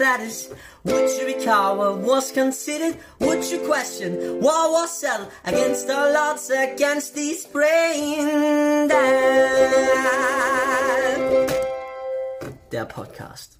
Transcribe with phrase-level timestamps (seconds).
[0.00, 0.48] status?
[0.84, 2.96] Would you recall what was considered?
[3.18, 8.88] Would you question what was settled against all odds, against these brain?
[12.72, 13.58] Der Podcast.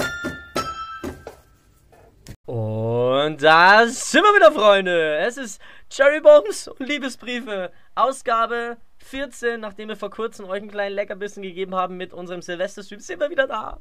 [2.47, 5.19] Und da sind wir wieder, Freunde.
[5.19, 7.71] Es ist Cherry Bombs und Liebesbriefe.
[7.95, 13.01] Ausgabe 14, nachdem wir vor kurzem euch einen kleinen Leckerbissen gegeben haben mit unserem Silvesterstream,
[13.01, 13.81] sind wir wieder da.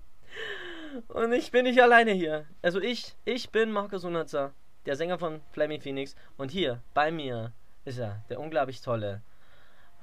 [1.07, 2.45] Und ich bin nicht alleine hier.
[2.61, 4.51] Also ich, ich bin Markus Unatzer,
[4.85, 6.15] der Sänger von Flaming Phoenix.
[6.37, 7.53] Und hier bei mir
[7.85, 9.21] ist er, der unglaublich tolle,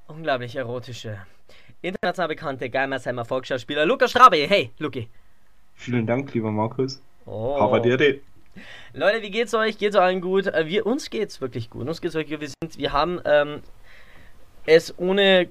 [0.09, 1.19] unglaublich erotische,
[1.83, 4.37] international bekannte Geimersheimer Volksschauspieler Lukas Strabe.
[4.37, 5.09] Hey, Luki.
[5.75, 7.03] Vielen Dank, lieber Markus.
[7.27, 7.61] Oh.
[7.61, 8.21] Habadere.
[8.95, 9.77] Leute, wie geht's euch?
[9.79, 10.47] Geht's allen gut?
[10.47, 11.87] Äh, Wir, uns geht's wirklich gut.
[11.87, 12.41] Uns geht's wirklich gut.
[12.41, 13.63] Wir, sind, wir haben ähm,
[14.65, 15.49] es ohne,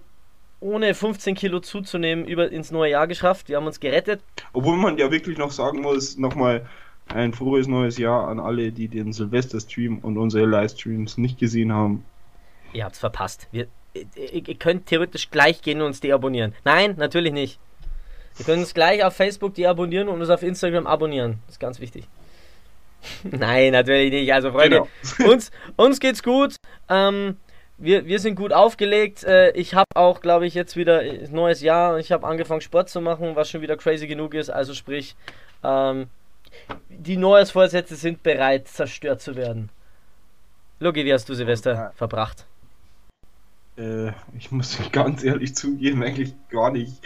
[0.66, 3.50] ohne 15 Kilo zuzunehmen über ins neue Jahr geschafft.
[3.50, 4.22] Wir haben uns gerettet.
[4.54, 6.66] Obwohl man ja wirklich noch sagen muss, nochmal
[7.14, 12.04] ein frohes neues Jahr an alle, die den Silvester-Stream und unsere Livestreams nicht gesehen haben.
[12.74, 13.48] Ihr habt's verpasst.
[13.52, 16.54] Wir, ihr, ihr könnt theoretisch gleich gehen und uns deabonnieren.
[16.66, 17.60] Nein, natürlich nicht.
[18.40, 21.40] Ihr könnt uns gleich auf Facebook deabonnieren und uns auf Instagram abonnieren.
[21.46, 22.08] Das ist ganz wichtig.
[23.24, 24.34] Nein, natürlich nicht.
[24.34, 24.82] Also Freunde,
[25.18, 25.32] Genau.
[25.32, 26.56] uns, uns geht's gut.
[26.90, 27.38] Ähm,
[27.78, 29.24] wir, wir sind gut aufgelegt.
[29.24, 32.00] Äh, ich habe auch, glaube ich, jetzt wieder neues Jahr.
[32.00, 34.50] Ich habe angefangen Sport zu machen, was schon wieder crazy genug ist.
[34.50, 35.16] Also sprich,
[35.64, 36.08] ähm,
[36.90, 39.70] die Neujahrsvorsätze sind bereit, zerstört zu werden.
[40.80, 42.46] Logi, wie hast du Silvester verbracht?
[43.78, 47.02] Äh, ich muss ganz ehrlich zugeben, eigentlich gar nicht,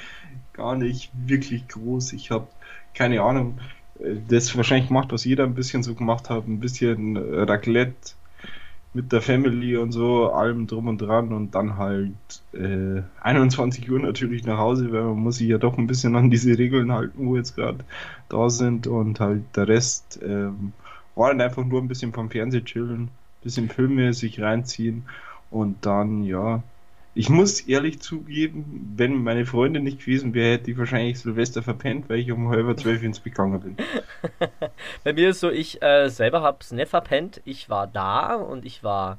[0.53, 2.13] gar nicht wirklich groß.
[2.13, 2.47] Ich habe
[2.93, 3.59] keine Ahnung,
[3.99, 8.13] äh, das wahrscheinlich gemacht, was jeder ein bisschen so gemacht hat, ein bisschen äh, Raclette
[8.93, 12.13] mit der Family und so, allem drum und dran und dann halt
[12.53, 16.29] äh, 21 Uhr natürlich nach Hause, weil man muss sich ja doch ein bisschen an
[16.31, 17.85] diese Regeln halten, wo jetzt gerade
[18.29, 20.73] da sind und halt der Rest ähm,
[21.15, 23.09] war dann einfach nur ein bisschen vom Fernseh chillen,
[23.43, 25.05] bisschen Filme sich reinziehen
[25.51, 26.63] und dann, ja,
[27.19, 32.07] ich muss ehrlich zugeben, wenn meine Freundin nicht gewesen wäre, hätte ich wahrscheinlich Silvester verpennt,
[32.07, 33.77] weil ich um halb zwölf ins Bett gegangen bin.
[35.03, 37.41] Bei mir ist so, ich äh, selber hab's nicht verpennt.
[37.43, 39.17] Ich war da und ich war,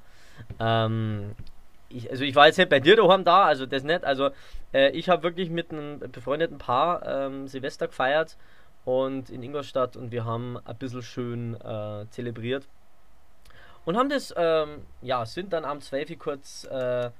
[0.58, 1.32] ähm,
[1.90, 4.02] ich, also ich war jetzt nicht bei dir daheim da, also das nicht.
[4.02, 4.30] Also
[4.72, 8.38] äh, ich habe wirklich mit einem befreundeten Paar ähm, Silvester gefeiert
[8.86, 12.66] und in Ingolstadt und wir haben ein bisschen schön äh, zelebriert.
[13.84, 17.10] Und haben das, ähm, ja, sind dann am 12 Uhr kurz, äh,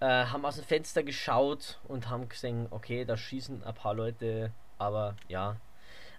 [0.00, 4.52] äh, haben aus dem Fenster geschaut und haben gesehen, okay, da schießen ein paar Leute,
[4.78, 5.56] aber ja,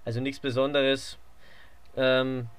[0.06, 1.20] also nichts Besonderes.
[1.96, 2.50] Ähm,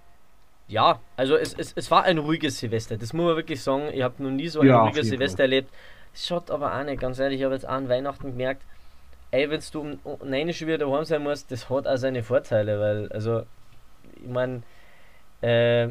[0.69, 3.91] ja, also es, es, es war ein ruhiges Silvester, das muss man wirklich sagen.
[3.93, 5.73] Ich habe noch nie so ein Ja, ruhiges Silvester erlebt.
[6.15, 8.63] Es schaut aber auch nicht, ganz ehrlich, ich habe jetzt an Weihnachten gemerkt,
[9.31, 11.97] ey, wenn du um um 9 Uhr schon wieder daheim sein musst, das hat auch
[11.97, 13.45] seine Vorteile, weil, also,
[14.17, 14.63] ich meine,
[15.43, 15.89] äh,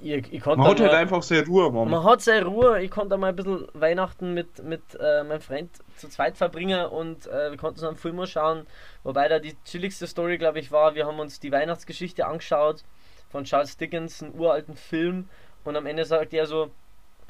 [0.00, 1.88] ich, ich konnte Man hat mal- halt einfach sehr Ruhe, Mann.
[1.90, 2.82] man hat seine Ruhe.
[2.82, 7.26] Ich konnte mal ein bisschen Weihnachten mit, mit äh, meinem Freund zu zweit verbringen und
[7.26, 8.66] äh, wir konnten so einen Film schauen.
[9.04, 12.84] Wobei da die chilligste Story, glaube ich, war, wir haben uns die Weihnachtsgeschichte angeschaut
[13.30, 15.28] von Charles Dickens, einen uralten Film.
[15.64, 16.70] Und am Ende sagt er so,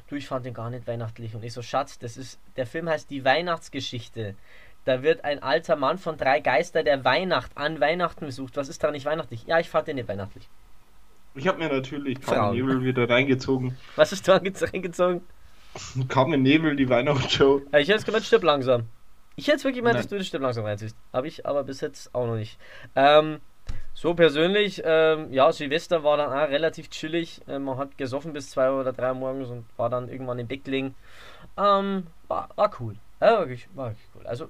[0.09, 1.33] du, ich fand den gar nicht weihnachtlich.
[1.35, 4.35] Und ich so, Schatz, das ist, der Film heißt Die Weihnachtsgeschichte.
[4.85, 8.55] Da wird ein alter Mann von drei Geister der Weihnacht an Weihnachten besucht.
[8.55, 9.45] Was ist da nicht weihnachtlich?
[9.45, 10.47] Ja, ich fand den nicht weihnachtlich.
[11.37, 12.19] Ich habe mir natürlich.
[12.21, 13.77] Carmen Nebel wieder reingezogen.
[13.95, 15.21] Was ist da reingezogen?
[16.07, 17.61] Carmen Nebel, die Weihnachtsshow.
[17.71, 18.83] Ja, Ich hätte jetzt gemeint, stirb langsam.
[19.35, 20.95] Ich hätte wirklich gemeint, dass du das stirb langsam reinziehst.
[21.13, 22.57] Habe ich aber bis jetzt auch noch nicht.
[22.95, 23.39] Ähm,
[23.93, 27.41] so persönlich, ähm, ja, Silvester war dann auch relativ chillig.
[27.47, 30.47] Ähm, man hat gesoffen bis zwei oder drei Uhr morgens und war dann irgendwann im
[30.47, 30.95] Bett gelegen.
[31.57, 32.95] Ähm, war, war cool.
[33.19, 34.27] Ja, wirklich, wirklich cool.
[34.27, 34.49] Also.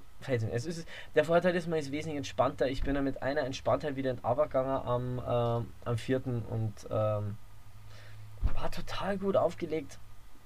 [0.52, 2.68] Es ist, der Vorteil ist, man ist wesentlich entspannter.
[2.68, 6.26] Ich bin ja mit einer Entspanntheit wieder in gegangen am, ähm, am 4.
[6.26, 7.38] und ähm,
[8.56, 10.00] war total gut aufgelegt.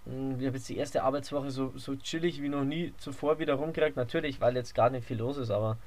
[0.06, 3.56] Mm, Ich habe jetzt die erste Arbeitswoche so, so chillig wie noch nie zuvor wieder
[3.56, 3.96] rumgekriegt.
[3.98, 5.78] Natürlich, weil jetzt gar nicht viel los ist, aber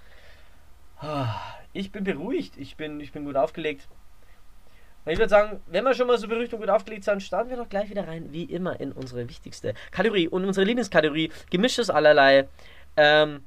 [0.98, 1.34] ah,
[1.72, 2.56] ich bin beruhigt.
[2.56, 3.86] Ich bin, ich bin gut aufgelegt.
[5.06, 7.68] Ich würde sagen, wenn wir schon mal so und gut aufgelegt sind, starten wir doch
[7.68, 12.48] gleich wieder rein, wie immer, in unsere wichtigste Kategorie und unsere Lieblingskategorie, gemischtes allerlei.
[12.96, 13.42] Ähm,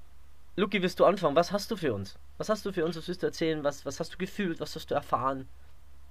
[0.55, 1.35] Luki, willst du anfangen?
[1.35, 2.15] Was hast du für uns?
[2.37, 2.95] Was hast du für uns?
[2.95, 3.63] Was willst du erzählen?
[3.63, 4.59] Was, was hast du gefühlt?
[4.59, 5.47] Was hast du erfahren?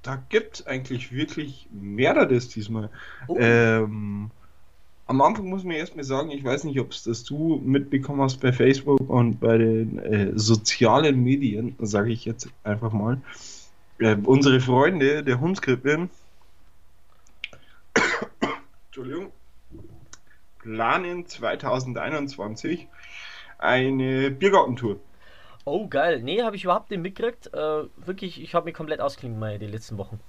[0.03, 2.91] Da gibt eigentlich wirklich mehreres diesmal.
[3.29, 3.37] Oh.
[3.39, 4.31] Ähm,
[5.07, 8.41] am Anfang muss man erstmal sagen, ich weiß nicht, ob es das du mitbekommen hast
[8.41, 13.21] bei Facebook und bei den äh, sozialen Medien, sage ich jetzt einfach mal.
[13.99, 16.09] Äh, unsere Freunde der Hundskrippe,
[18.87, 19.33] Entschuldigung,
[20.59, 22.89] planen 2021
[23.59, 25.01] eine Biergartentour.
[25.65, 26.23] Oh, geil.
[26.23, 27.53] Nee, habe ich überhaupt nicht mitgekriegt.
[27.55, 30.21] Äh, wirklich, ich habe mich komplett ausklingen mal die letzten Wochen.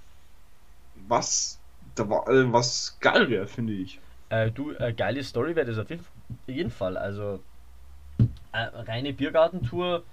[1.07, 1.59] Was,
[1.95, 3.99] da war, äh, was geil wäre, finde ich.
[4.29, 5.87] Äh, du, äh, geile Story wäre das auf
[6.47, 6.97] jeden Fall.
[6.97, 7.39] Also,
[8.51, 10.03] äh, reine Biergartentour,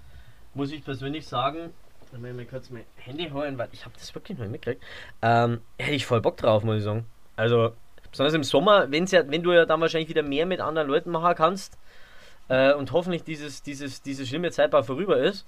[0.53, 1.71] muss ich persönlich sagen.
[2.15, 4.53] Dann will ich mir kurz mein Handy holen, weil ich habe das wirklich noch nicht
[4.53, 4.81] mitgekriegt.
[5.21, 7.05] Ähm, hätte ich voll Bock drauf, muss ich sagen.
[7.35, 7.73] Also,
[8.09, 11.11] besonders im Sommer, wenn's ja, wenn du ja dann wahrscheinlich wieder mehr mit anderen Leuten
[11.11, 11.77] machen kannst
[12.47, 15.45] äh, und hoffentlich dieses, dieses, diese schlimme Zeit bald vorüber ist,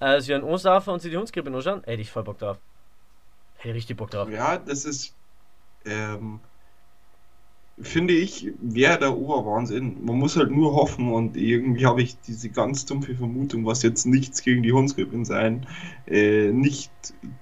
[0.00, 2.58] äh, sie einen ansaufen und sie die Hundskrippe anschauen, hätte ich voll Bock drauf.
[3.58, 4.28] Hätte ich richtig Bock drauf.
[4.28, 5.14] Ja, das ist,
[5.84, 6.40] ähm,
[7.80, 10.04] finde ich, wäre der Oberwahnsinn.
[10.04, 14.06] Man muss halt nur hoffen und irgendwie habe ich diese ganz dumpfe Vermutung, was jetzt
[14.06, 15.66] nichts gegen die Hundskrippen sein,
[16.06, 16.90] äh, nicht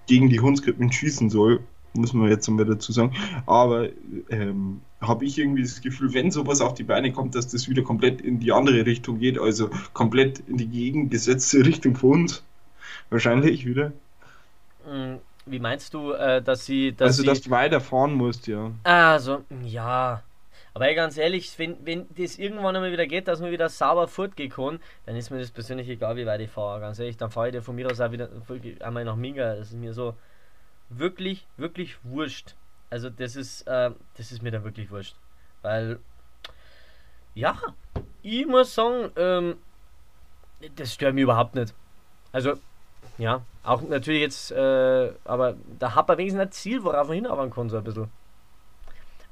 [0.06, 1.60] gegen die Hundskrippen schießen soll,
[1.94, 3.14] muss man jetzt mal dazu sagen.
[3.46, 3.88] Aber
[4.28, 7.82] ähm, habe ich irgendwie das Gefühl, wenn sowas auf die Beine kommt, dass das wieder
[7.82, 12.42] komplett in die andere Richtung geht, also komplett in die gegengesetzte Richtung von uns.
[13.10, 13.92] Wahrscheinlich wieder.
[14.86, 15.16] Mm,
[15.46, 16.92] Wie meinst du, äh, dass sie.
[16.92, 18.72] Dass also, sie, dass du weiterfahren musst, ja.
[18.82, 20.22] Also, ja.
[20.74, 24.08] Aber ey, ganz ehrlich, wenn, wenn das irgendwann einmal wieder geht, dass man wieder sauber
[24.08, 26.80] fortgehen kann, dann ist mir das persönlich egal, wie weit ich fahre.
[26.80, 28.28] Ganz ehrlich, dann fahre ich dir von mir aus auch wieder
[28.80, 29.54] einmal nach Minga.
[29.56, 30.14] Das ist mir so
[30.90, 32.56] wirklich, wirklich wurscht.
[32.90, 35.16] Also das ist, äh, das ist mir dann wirklich wurscht.
[35.62, 35.98] Weil,
[37.34, 37.58] ja,
[38.22, 39.56] ich muss sagen, ähm,
[40.76, 41.72] das stört mich überhaupt nicht.
[42.32, 42.54] Also,
[43.16, 47.52] ja, auch natürlich jetzt, äh, aber da hat man wenigstens ein Ziel, worauf man hinarbeiten
[47.52, 48.08] kann, so ein bisschen.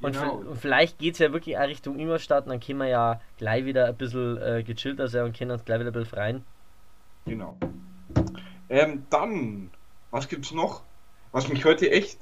[0.01, 0.35] Und, Genau.
[0.35, 3.65] und vielleicht geht es ja wirklich auch Richtung Ingolstadt und dann können wir ja gleich
[3.65, 6.45] wieder ein bisschen äh, gechillter sein und können uns gleich wieder ein bisschen freien.
[7.27, 7.57] Genau.
[8.69, 9.71] Ähm, dann,
[10.11, 10.83] was gibt's noch?
[11.35, 12.19] Was mich heute echt,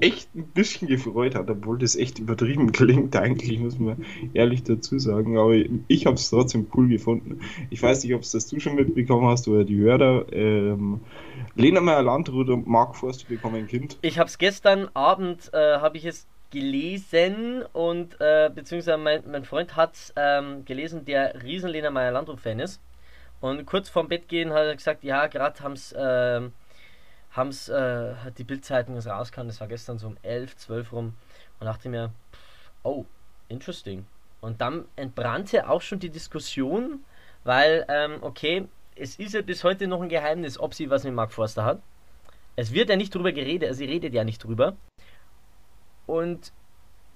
[0.00, 4.04] echt ein bisschen gefreut hat, obwohl das echt übertrieben klingt, eigentlich, muss man
[4.34, 5.54] ehrlich dazu sagen, aber
[5.86, 7.42] ich habe es trotzdem cool gefunden.
[7.70, 10.26] Ich weiß nicht, ob es das du schon mitbekommen hast oder die Hörer.
[10.32, 11.00] Ähm,
[11.54, 13.98] Lena Meyer-Landrut und Mark Forster bekommen ein Kind.
[14.02, 19.44] Ich habe es gestern Abend, äh, habe ich es gelesen und äh, beziehungsweise mein, mein
[19.44, 22.80] Freund hat ähm, gelesen, der riesen Lena Meyer Landrut-Fan ist.
[23.40, 26.50] Und kurz vorm Bett gehen hat er gesagt, ja, gerade haben es, ähm,
[27.36, 31.14] haben's, äh, hat die Bildzeitung das rauskam, das war gestern so um 11, 12 rum
[31.60, 32.12] und dachte mir,
[32.82, 33.04] oh,
[33.48, 34.06] interesting.
[34.40, 37.04] Und dann entbrannte auch schon die Diskussion,
[37.44, 41.14] weil, ähm, okay, es ist ja bis heute noch ein Geheimnis, ob sie was mit
[41.14, 41.82] Mark Forster hat.
[42.56, 44.76] Es wird ja nicht drüber geredet, also sie redet ja nicht drüber.
[46.06, 46.52] Und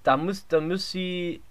[0.02, 1.42] da muss, da muss sie,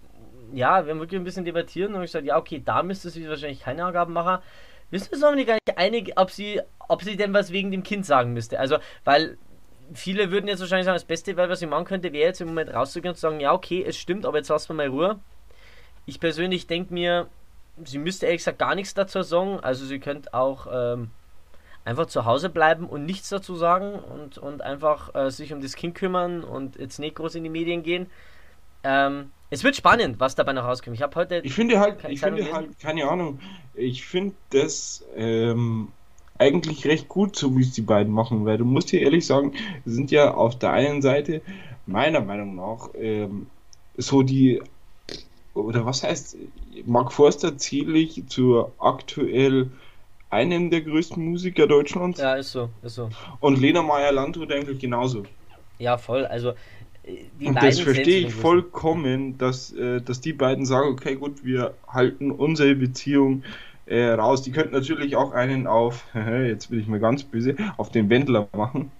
[0.52, 3.28] ja, wir haben wirklich ein bisschen debattiert und ich gesagt, ja, okay, da müsste sie
[3.28, 4.42] wahrscheinlich keine Angaben machen.
[4.90, 6.60] Wissen wir uns aber nicht einig, ob sie,
[6.90, 8.58] ob sie denn was wegen dem Kind sagen müsste.
[8.58, 9.38] Also, weil
[9.94, 12.72] viele würden jetzt wahrscheinlich sagen, das Beste, was sie machen könnte, wäre jetzt im Moment
[12.72, 15.20] rauszugehen und zu sagen, ja, okay, es stimmt, aber jetzt lassen wir mal Ruhe.
[16.06, 17.28] Ich persönlich denke mir,
[17.84, 19.60] sie müsste ehrlich gesagt gar nichts dazu sagen.
[19.60, 21.10] Also sie könnte auch ähm,
[21.84, 25.76] einfach zu Hause bleiben und nichts dazu sagen und, und einfach äh, sich um das
[25.76, 28.10] Kind kümmern und jetzt nicht groß in die Medien gehen.
[28.82, 30.96] Ähm, es wird spannend, was dabei noch rauskommt.
[30.96, 31.40] Ich habe heute.
[31.42, 33.40] Ich finde halt, Keine ich finde halt, keine Ahnung,
[33.74, 35.88] ich finde das ähm,
[36.40, 39.52] eigentlich recht gut, so wie es die beiden machen, weil du musst dir ehrlich sagen,
[39.84, 41.42] sind ja auf der einen Seite
[41.86, 43.46] meiner Meinung nach ähm,
[43.96, 44.62] so die,
[45.54, 46.36] oder was heißt,
[46.86, 49.70] Mark Forster zähle ich zur aktuell
[50.30, 53.10] einem der größten Musiker Deutschlands Ja, ist so, ist so.
[53.40, 55.24] und Lena Meyer-Landrut eigentlich genauso.
[55.78, 56.24] Ja, voll.
[56.24, 56.50] Also
[57.02, 61.44] äh, die Und das verstehe ich vollkommen, dass, äh, dass die beiden sagen, okay, gut,
[61.44, 63.42] wir halten unsere Beziehung
[63.90, 64.42] äh, raus.
[64.42, 68.48] Die könnten natürlich auch einen auf, jetzt bin ich mal ganz böse, auf den Wendler
[68.52, 68.90] machen.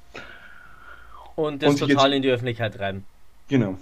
[1.37, 3.04] Und das und total jetzt- in die Öffentlichkeit treiben.
[3.49, 3.78] Genau.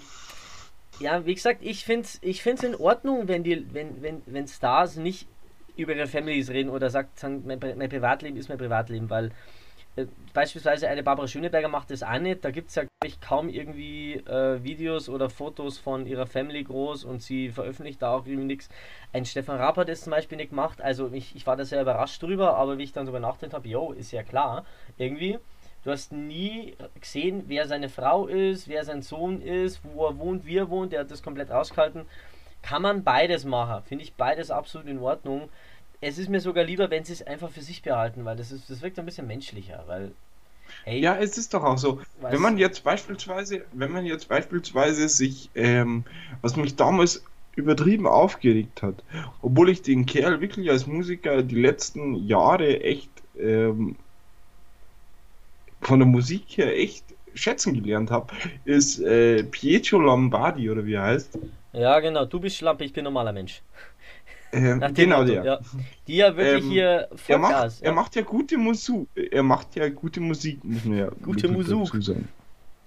[0.99, 4.47] Ja, wie gesagt, ich finde es ich find's in Ordnung, wenn, die, wenn, wenn, wenn
[4.47, 5.27] Stars nicht
[5.77, 9.31] über ihre Families reden oder sagt, sagen, mein, mein Privatleben ist mein Privatleben, weil
[10.33, 12.43] beispielsweise eine Barbara Schöneberger macht das auch nicht.
[12.45, 17.03] Da gibt es ja ich, kaum irgendwie äh, Videos oder Fotos von ihrer Family groß
[17.03, 18.69] und sie veröffentlicht da auch irgendwie nichts.
[19.13, 20.81] Ein Stefan Raab hat das zum Beispiel nicht gemacht.
[20.81, 23.67] Also ich, ich war da sehr überrascht drüber, aber wie ich dann darüber nachgedacht habe,
[23.67, 24.65] jo, ist ja klar,
[24.97, 25.39] irgendwie.
[25.85, 30.45] Du hast nie gesehen, wer seine Frau ist, wer sein Sohn ist, wo er wohnt,
[30.45, 30.91] wie er wohnt.
[30.91, 32.05] Der hat das komplett rausgehalten.
[32.61, 33.83] Kann man beides machen.
[33.85, 35.49] Finde ich beides absolut in Ordnung.
[36.01, 38.69] Es ist mir sogar lieber, wenn sie es einfach für sich behalten, weil das, ist,
[38.69, 39.83] das wirkt ein bisschen menschlicher.
[39.87, 40.13] Weil,
[40.83, 41.99] hey, Ja, es ist doch auch so.
[42.29, 46.05] Wenn man jetzt beispielsweise, wenn man jetzt beispielsweise sich, ähm,
[46.41, 47.23] was mich damals
[47.55, 49.03] übertrieben aufgeregt hat,
[49.41, 53.97] obwohl ich den Kerl wirklich als Musiker die letzten Jahre echt ähm,
[55.81, 58.33] von der Musik her echt schätzen gelernt habe,
[58.65, 61.37] ist äh, Pietro Lombardi oder wie er heißt.
[61.73, 63.63] ja genau, du bist Schlampe, ich bin normaler Mensch.
[64.51, 65.43] Ähm, genau Motto, der.
[65.45, 65.59] Ja.
[66.07, 67.41] Die ja wirklich Ähm, hier Er Vollgas.
[67.41, 67.85] macht, ja.
[67.87, 69.07] er macht ja gute Musik.
[69.31, 72.03] Er macht ja gute Musik, muss man ja Gute Musik.
[72.03, 72.27] sagen.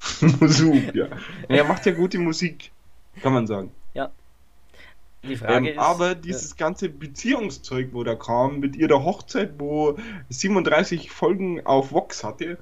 [0.41, 1.07] Musik, ja.
[1.49, 2.73] Er macht ja gute Musik,
[3.23, 3.71] kann man sagen.
[5.25, 5.79] Die Frage Ähm, ist.
[5.79, 9.97] aber dieses ganze Beziehungszeug, wo da kam, mit ihrer Hochzeit, wo
[10.31, 12.59] 37 Folgen auf Vox hatte,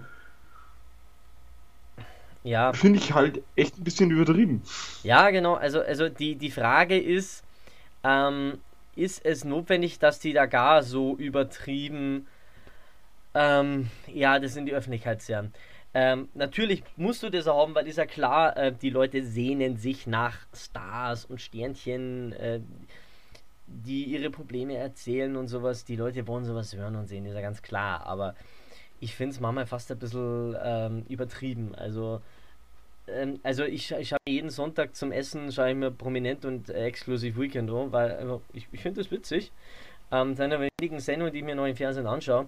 [2.42, 4.62] ja, finde ich halt echt ein bisschen übertrieben.
[5.02, 5.54] ja, genau.
[5.54, 7.44] Also, also die, die Frage ist,
[8.04, 8.58] ähm,
[9.00, 12.26] ist es notwendig, dass die da gar so übertrieben,
[13.34, 15.52] ähm, ja, das in die Öffentlichkeit zerren?
[15.92, 20.06] Ähm, natürlich musst du das haben, weil ist ja klar, äh, die Leute sehnen sich
[20.06, 22.60] nach Stars und Sternchen, äh,
[23.66, 25.84] die ihre Probleme erzählen und sowas.
[25.84, 28.06] Die Leute wollen sowas hören und sehen, ist ja ganz klar.
[28.06, 28.34] Aber
[29.00, 31.74] ich finde es manchmal fast ein bisschen ähm, übertrieben.
[31.74, 32.20] Also,
[33.08, 36.84] ähm, also ich, ich habe jeden Sonntag zum Essen, schaue ich mir Prominent und äh,
[36.84, 39.52] Exklusiv Weekend an, weil also, ich, ich finde das witzig.
[40.12, 42.46] Ähm, das ist eine der wenigen Sendungen, die ich mir noch im Fernsehen anschaue.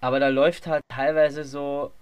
[0.00, 1.92] Aber da läuft halt teilweise so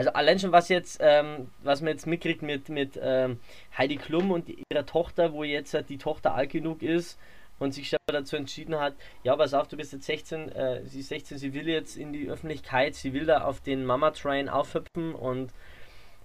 [0.00, 3.38] also allein schon was jetzt, ähm, was man jetzt mitkriegt mit, mit ähm,
[3.76, 7.18] Heidi Klum und ihrer Tochter, wo jetzt halt die Tochter alt genug ist
[7.58, 11.00] und sich selber dazu entschieden hat, ja, pass auf, du bist jetzt 16, äh, sie
[11.00, 15.14] ist 16, sie will jetzt in die Öffentlichkeit, sie will da auf den Mama-Train aufhüpfen
[15.14, 15.52] und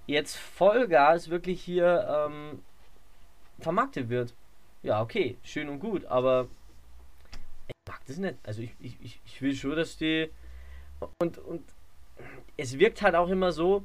[0.07, 2.59] jetzt Vollgas wirklich hier ähm,
[3.59, 4.33] vermarktet wird.
[4.83, 6.47] Ja, okay, schön und gut, aber
[7.67, 8.35] ich mag das nicht.
[8.43, 10.29] Also ich, ich, ich- will schon, dass die
[11.21, 11.63] und, und
[12.57, 13.83] es wirkt halt auch immer so,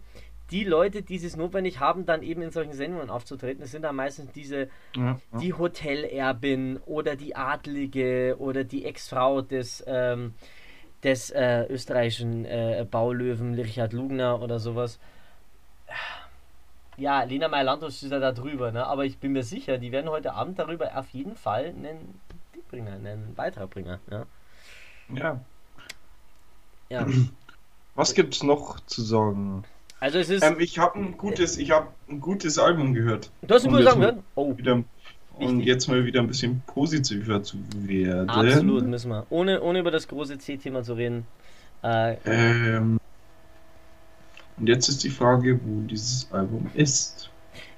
[0.50, 3.97] die Leute, die es notwendig haben, dann eben in solchen Sendungen aufzutreten, das sind dann
[3.97, 10.35] meistens diese, Ja, die Hotelerbin oder die Adlige oder die Ex-Frau des, ähm,
[11.05, 14.99] des äh, österreichischen äh, Baulöwen Richard Lugner oder sowas.
[16.97, 18.87] Ja, Lena Meyer-Landrut ist ja da drüber, ne?
[18.87, 22.20] aber ich bin mir sicher, die werden heute Abend darüber auf jeden Fall einen
[22.54, 23.99] Ding bringen, einen Beitrag bringen.
[24.11, 24.26] Ja.
[25.14, 25.40] ja.
[26.90, 27.06] ja.
[27.94, 29.64] Was gibt's noch zu sagen?
[29.99, 30.42] Also es ist.
[30.42, 33.30] Ähm, ich habe ein gutes, ich habe ein gutes Album gehört.
[33.42, 34.18] du hast ein gutes mal gehört?
[34.35, 34.82] Oh, Wieder,
[35.40, 38.28] und jetzt mal wieder ein bisschen positiver zu werden.
[38.28, 39.26] absolut müssen wir.
[39.30, 41.26] Ohne, ohne über das große C-Thema zu reden.
[41.82, 43.00] Äh, Ähm,
[44.61, 47.31] und jetzt ist die Frage, wo dieses Album ist.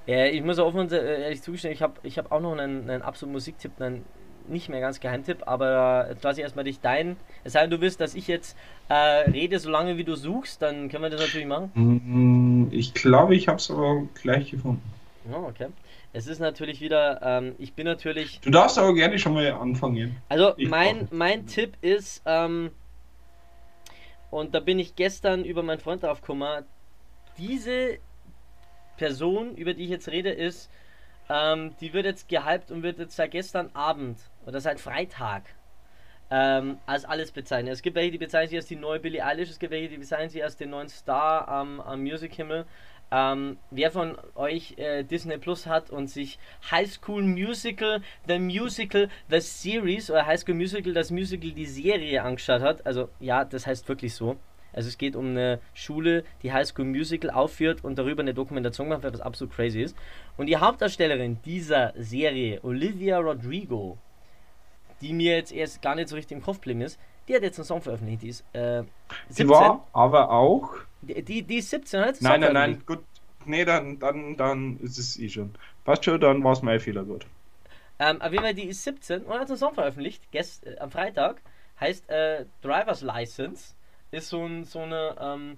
[0.07, 2.89] äh, ich muss offen und äh, ehrlich zugestehen, ich habe ich hab auch noch einen,
[2.89, 4.03] einen absoluten Musiktipp, einen
[4.49, 7.15] nicht mehr ganz Geheimtipp, aber jetzt lasse ich erstmal dich deinen.
[7.45, 8.57] Es sei denn, du willst, dass ich jetzt
[8.89, 8.93] äh,
[9.31, 11.71] rede, solange wie du suchst, dann können wir das natürlich machen.
[11.75, 14.81] Hm, Ich glaube, ich habe es aber gleich gefunden.
[15.31, 15.67] Oh, okay.
[16.11, 20.17] Es ist natürlich wieder, ähm, ich bin natürlich Du darfst aber gerne schon mal anfangen.
[20.27, 22.71] Also Ich mein, mein Tipp ist, ähm,
[24.33, 26.65] und da bin ich gestern über meinen Freund drauf gekommen,
[27.37, 27.99] diese
[28.97, 30.71] Person, über die ich jetzt rede, ist,
[31.29, 35.43] ähm, die wird jetzt gehypt und wird jetzt seit gestern Abend oder seit Freitag
[36.31, 37.73] ähm, als alles bezeichnet.
[37.73, 39.97] Es gibt welche, die bezeichnen sie als die neue Billie Eilish, es gibt welche, die
[39.97, 42.65] bezeichnen sie als den neuen Star am, am Music-Himmel.
[43.11, 46.39] Ähm, wer von euch äh, Disney Plus hat und sich
[46.71, 52.23] High School Musical, The Musical, The Series oder High School Musical, das Musical, die Serie
[52.23, 54.37] angeschaut hat, also ja, das heißt wirklich so.
[54.73, 58.89] Also es geht um eine Schule, die High School Musical aufführt und darüber eine Dokumentation
[58.89, 59.95] macht, was absolut crazy ist.
[60.35, 63.99] Und die Hauptdarstellerin dieser Serie, Olivia Rodrigo,
[65.01, 67.59] die mir jetzt erst gar nicht so richtig im Kopf geblieben ist, die hat jetzt
[67.59, 68.83] einen Song veröffentlicht, die ist äh,
[69.29, 69.47] 17.
[69.47, 70.73] Sie war aber auch.
[71.07, 73.03] Die, die, ist 17, hat einen Song Nein, nein, nein, gut.
[73.45, 75.53] Nee, dann, dann, dann ist es eh schon.
[75.83, 77.25] Passt schon, dann war es mein Fehler, gut.
[77.99, 80.91] Ähm, auf jeden Fall, die ist 17 und hat einen Song veröffentlicht, gest, äh, am
[80.91, 81.41] Freitag.
[81.79, 83.75] Heißt äh, Driver's License.
[84.11, 85.57] Ist so, ein, so eine ähm,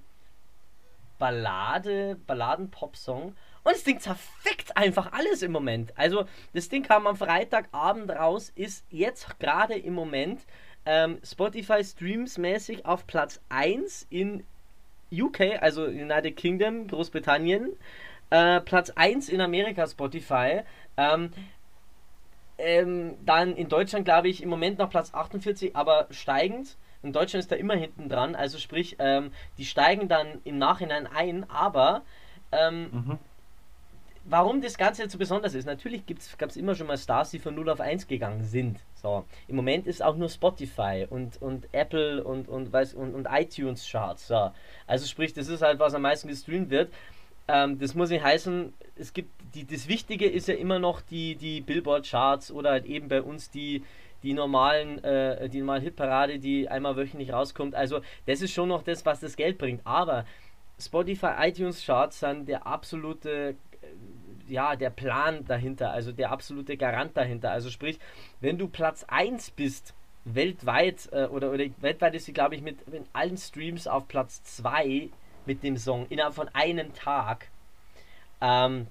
[1.18, 3.36] Ballade, Balladen-Pop-Song.
[3.64, 5.98] Und das Ding zerfickt einfach alles im Moment.
[5.98, 10.46] Also, das Ding kam am Freitagabend raus, ist jetzt gerade im Moment
[10.86, 14.44] ähm, Spotify Streams mäßig auf Platz 1 in
[15.12, 17.70] UK, also United Kingdom, Großbritannien.
[18.30, 20.62] Äh, Platz 1 in Amerika Spotify.
[20.98, 21.32] Ähm,
[22.58, 26.78] ähm, dann in Deutschland, glaube ich, im Moment noch Platz 48, aber steigend.
[27.04, 31.06] In Deutschland ist da immer hinten dran, also sprich, ähm, die steigen dann im Nachhinein
[31.06, 32.02] ein, aber
[32.52, 33.20] ähm, Mhm.
[34.26, 36.04] Warum das Ganze jetzt so besonders ist, natürlich
[36.38, 38.80] gab es immer schon mal Stars, die von 0 auf 1 gegangen sind.
[38.96, 43.28] So, im Moment ist auch nur Spotify und, und Apple und, und, weiß, und, und
[43.30, 44.28] iTunes Charts.
[44.28, 44.52] So.
[44.88, 46.92] Also sprich, das ist halt, was am meisten gestreamt wird.
[47.48, 51.36] Ähm, das muss nicht heißen, es gibt die, das Wichtige ist ja immer noch die,
[51.36, 53.84] die Billboard-Charts oder halt eben bei uns die,
[54.24, 57.76] die normalen, äh, die normale Hitparade, die einmal wöchentlich rauskommt.
[57.76, 59.82] Also das ist schon noch das, was das Geld bringt.
[59.86, 60.26] Aber
[60.80, 63.88] Spotify, iTunes Charts sind der absolute äh,
[64.48, 67.52] ja, der Plan dahinter, also der absolute Garant dahinter.
[67.52, 68.00] Also sprich,
[68.42, 69.94] wenn du Platz 1 bist,
[70.26, 74.44] weltweit, äh, oder, oder weltweit ist sie, glaube ich, mit, mit allen Streams auf Platz
[74.44, 75.10] 2
[75.46, 77.50] mit dem Song innerhalb von einem Tag,
[78.42, 78.88] ähm,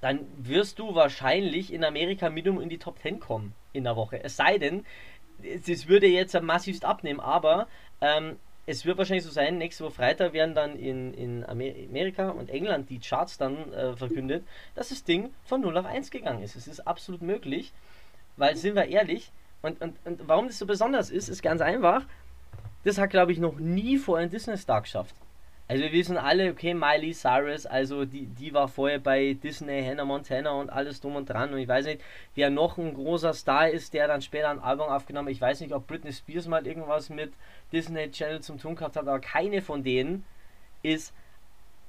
[0.00, 4.22] dann wirst du wahrscheinlich in Amerika Minimum in die Top 10 kommen in der Woche.
[4.22, 4.84] Es sei denn,
[5.42, 7.66] es würde jetzt massivst abnehmen, aber
[8.00, 12.50] ähm, es wird wahrscheinlich so sein, nächste Woche Freitag werden dann in, in Amerika und
[12.50, 14.44] England die Charts dann äh, verkündet,
[14.74, 16.56] dass das Ding von 0 auf 1 gegangen ist.
[16.56, 17.72] Es ist absolut möglich,
[18.36, 19.30] weil, sind wir ehrlich,
[19.62, 22.04] und, und, und warum das so besonders ist, ist ganz einfach,
[22.84, 25.14] das hat, glaube ich, noch nie vor ein Disney-Star geschafft.
[25.68, 30.04] Also wir wissen alle, okay, Miley Cyrus, also die, die war vorher bei Disney, Hannah
[30.04, 31.52] Montana und alles drum und dran.
[31.52, 32.00] Und ich weiß nicht,
[32.36, 35.32] wer noch ein großer Star ist, der dann später ein Album aufgenommen hat.
[35.32, 37.32] Ich weiß nicht, ob Britney Spears mal irgendwas mit
[37.72, 40.24] Disney Channel zum tun gehabt hat, aber keine von denen
[40.82, 41.12] ist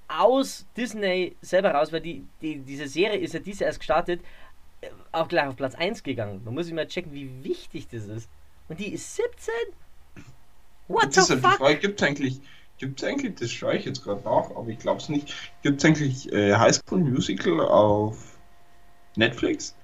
[0.08, 4.22] aus Disney selber raus, weil die, die, diese Serie ist ja diese erst gestartet,
[4.82, 6.42] äh, auch gleich auf Platz 1 gegangen.
[6.44, 8.30] Man muss sich mal checken, wie wichtig das ist.
[8.70, 9.54] Und die ist 17?
[10.88, 11.80] What the fuck?
[11.80, 12.42] Gibt es eigentlich
[12.78, 15.80] Gibt es eigentlich, das schaue ich jetzt gerade nach, aber ich glaube es nicht, gibt
[15.80, 18.38] es eigentlich äh, High School Musical auf
[19.16, 19.76] Netflix?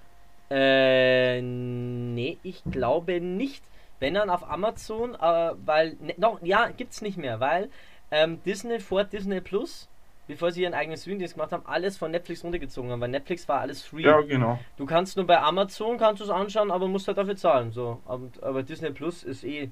[0.52, 3.64] Äh, nee, ich glaube nicht.
[4.00, 7.70] Wenn dann auf Amazon, äh, weil, ne, noch, ja, gibt es nicht mehr, weil
[8.12, 9.88] ähm, Disney vor Disney Plus,
[10.28, 13.62] bevor sie ihren eigenen Streamdienst gemacht haben, alles von Netflix runtergezogen haben, weil Netflix war
[13.62, 14.04] alles free.
[14.04, 14.60] Ja, genau.
[14.78, 18.00] Du kannst nur bei Amazon, kannst du es anschauen, aber musst halt dafür zahlen, so.
[18.06, 19.72] Aber, aber Disney Plus ist eh,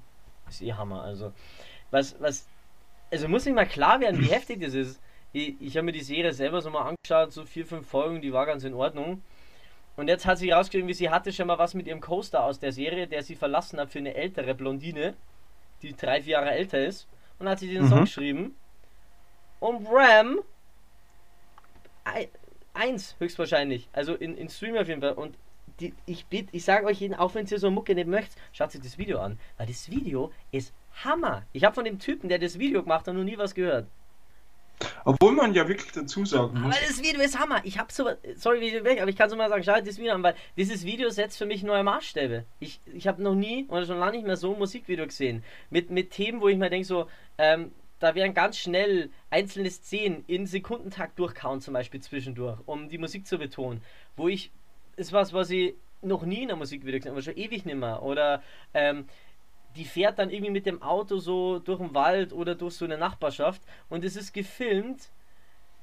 [0.49, 1.33] ist eh Hammer, also.
[1.91, 2.47] Was, was
[3.11, 5.01] also muss nicht mal klar werden, wie heftig das ist.
[5.33, 8.33] Ich, ich habe mir die Serie selber so mal angeschaut, so vier, fünf Folgen, die
[8.33, 9.21] war ganz in Ordnung.
[9.97, 12.59] Und jetzt hat sie rausgekriegt, wie sie hatte schon mal was mit ihrem Coaster aus
[12.59, 15.13] der Serie, der sie verlassen hat für eine ältere Blondine,
[15.81, 17.07] die drei, vier Jahre älter ist.
[17.39, 17.89] Und hat sie den mhm.
[17.89, 18.55] Song geschrieben.
[19.59, 20.39] Und Ram
[22.73, 23.89] eins höchstwahrscheinlich.
[23.93, 25.13] Also in, in Stream auf jeden Fall.
[25.13, 25.37] Und
[25.79, 28.71] die, ich bitte, ich sage euch jeden, auch wenn ihr so Mucke nicht möchtet, schaut
[28.71, 29.39] sich das Video an.
[29.57, 31.43] Weil das Video ist Hammer.
[31.53, 33.87] Ich habe von dem Typen, der das Video gemacht hat, noch nie was gehört.
[35.05, 36.75] Obwohl man ja wirklich dazu sagen muss.
[36.75, 37.61] Aber das Video ist Hammer.
[37.63, 40.35] Ich habe so, sorry, aber ich kann so mal sagen, schau das Video an, weil
[40.57, 42.45] dieses Video setzt für mich neue Maßstäbe.
[42.59, 45.43] Ich, ich habe noch nie oder schon lange nicht mehr so ein Musikvideo gesehen.
[45.69, 50.23] Mit, mit Themen, wo ich mir denke, so, ähm, da werden ganz schnell einzelne Szenen
[50.27, 53.83] in Sekundentakt durchkauen, zum Beispiel zwischendurch, um die Musik zu betonen.
[54.15, 54.51] Wo ich,
[54.95, 58.01] ist was, was ich noch nie in einem Musikvideo gesehen habe, schon ewig nicht mehr.
[58.01, 58.41] Oder,
[58.73, 59.05] ähm,
[59.75, 62.97] die fährt dann irgendwie mit dem Auto so durch den Wald oder durch so eine
[62.97, 65.09] Nachbarschaft und es ist gefilmt.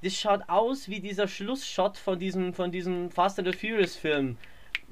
[0.02, 4.36] Das schaut aus wie dieser Schlussshot von diesem, von diesem Fast and the Furious Film,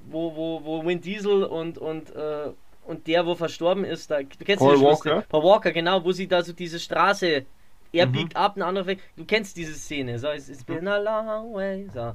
[0.06, 2.50] wo, wo, wo Vin Diesel und, und, äh,
[2.87, 5.22] und der, wo verstorben ist, da, du kennst Paul Walker?
[5.28, 7.44] Paul Walker, genau, wo sie da so diese Straße,
[7.92, 8.12] er mhm.
[8.12, 9.00] biegt ab, ein anderer weg.
[9.16, 12.14] Du kennst diese Szene, so, it's, it's been a long way, so.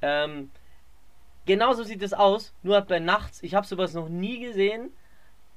[0.00, 0.50] Ähm,
[1.44, 4.90] genauso sieht es aus, nur bei nachts, ich habe sowas noch nie gesehen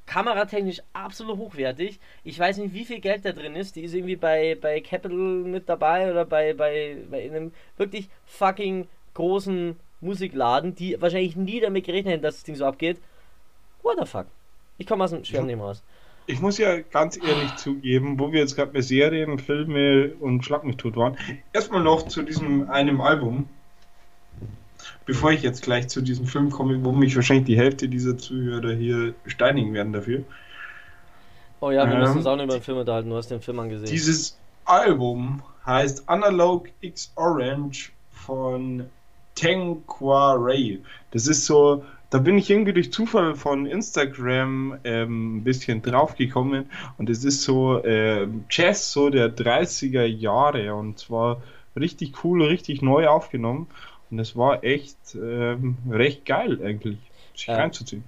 [0.05, 1.99] kameratechnisch absolut hochwertig.
[2.23, 3.75] Ich weiß nicht, wie viel Geld da drin ist.
[3.75, 8.87] Die ist irgendwie bei, bei Capital mit dabei oder bei, bei, bei einem wirklich fucking
[9.13, 12.97] großen Musikladen, die wahrscheinlich nie damit gerechnet hätten, dass das Ding so abgeht.
[13.81, 14.27] What the fuck?
[14.77, 15.83] Ich komme aus dem Schwärmen raus.
[16.27, 20.63] Ich muss ja ganz ehrlich zugeben, wo wir jetzt gerade mit Serien, Filme und Schlag
[20.63, 21.17] mich tot waren.
[21.53, 23.47] Erstmal noch zu diesem einem Album
[25.05, 28.73] bevor ich jetzt gleich zu diesem Film komme, wo mich wahrscheinlich die Hälfte dieser Zuhörer
[28.73, 30.23] hier steinigen werden dafür.
[31.61, 33.41] Oh ja, wir ähm, müssen uns auch noch über den Film unterhalten, du hast den
[33.41, 33.89] Film angesehen.
[33.89, 38.85] Dieses Album heißt Analog X Orange von
[39.35, 40.81] Tenqua Ray.
[41.11, 46.69] Das ist so, da bin ich irgendwie durch Zufall von Instagram ähm, ein bisschen draufgekommen
[46.97, 51.41] und es ist so äh, Jazz so der 30er Jahre und zwar
[51.75, 53.67] richtig cool, richtig neu aufgenommen
[54.11, 56.97] und es war echt ähm, recht geil eigentlich,
[57.33, 57.55] sich ja.
[57.55, 58.03] reinzuziehen.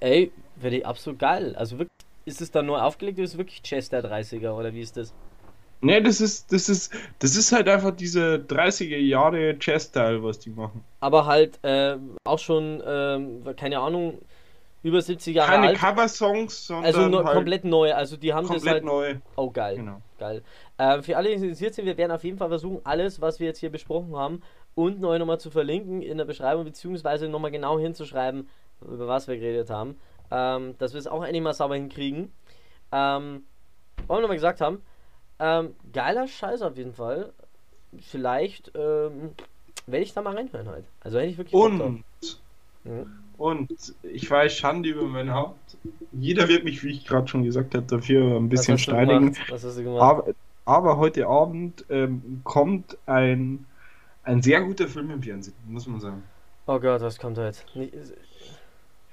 [0.00, 1.54] Ey, wäre die absolut geil.
[1.56, 1.90] Also wirklich,
[2.24, 4.96] ist es dann nur aufgelegt oder ist es wirklich Chess der 30er oder wie ist
[4.96, 5.12] das?
[5.82, 10.50] Nee, das ist, das ist, das ist halt einfach diese 30er Jahre Jazz-Style, was die
[10.50, 10.84] machen.
[11.00, 14.18] Aber halt äh, auch schon, äh, keine Ahnung,
[14.82, 15.78] über 70 Jahre Keine alt.
[15.78, 17.94] Keine Coversongs, sondern also no, halt komplett neu.
[17.94, 18.84] Also die haben komplett das halt.
[18.84, 19.14] neu.
[19.36, 20.00] Oh geil, genau.
[20.18, 20.42] geil.
[20.78, 23.46] Äh, für alle, die interessiert sind, wir werden auf jeden Fall versuchen, alles, was wir
[23.46, 24.42] jetzt hier besprochen haben,
[24.74, 28.48] unten euch nochmal zu verlinken in der Beschreibung, beziehungsweise nochmal genau hinzuschreiben,
[28.80, 29.98] über was wir geredet haben.
[30.30, 32.32] Ähm, dass wir es auch endlich mal sauber hinkriegen.
[32.92, 33.42] Ähm,
[34.06, 34.80] wollen wir nochmal gesagt haben.
[35.38, 37.32] Ähm, geiler Scheiß auf jeden Fall.
[37.98, 39.32] Vielleicht ähm,
[39.86, 40.84] werde ich da mal reinhören heute.
[41.00, 42.04] Also hätte ich wirklich Und,
[42.84, 43.06] mhm.
[43.38, 45.76] und ich weiß Schande über mein Haupt.
[46.12, 49.36] Jeder wird mich, wie ich gerade schon gesagt habe, dafür ein bisschen steinigen.
[49.98, 50.26] Aber,
[50.64, 53.66] aber heute Abend ähm, kommt ein
[54.22, 56.22] ein sehr guter Film im Fernsehen, muss man sagen.
[56.66, 57.58] Oh Gott, was kommt heute?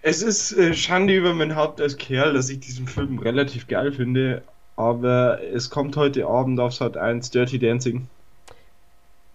[0.02, 3.91] Es ist äh, Schande über mein Haupt als Kerl, dass ich diesen Film relativ geil
[3.91, 4.43] finde,
[4.76, 8.08] aber es kommt heute Abend auf Sat 1 Dirty Dancing.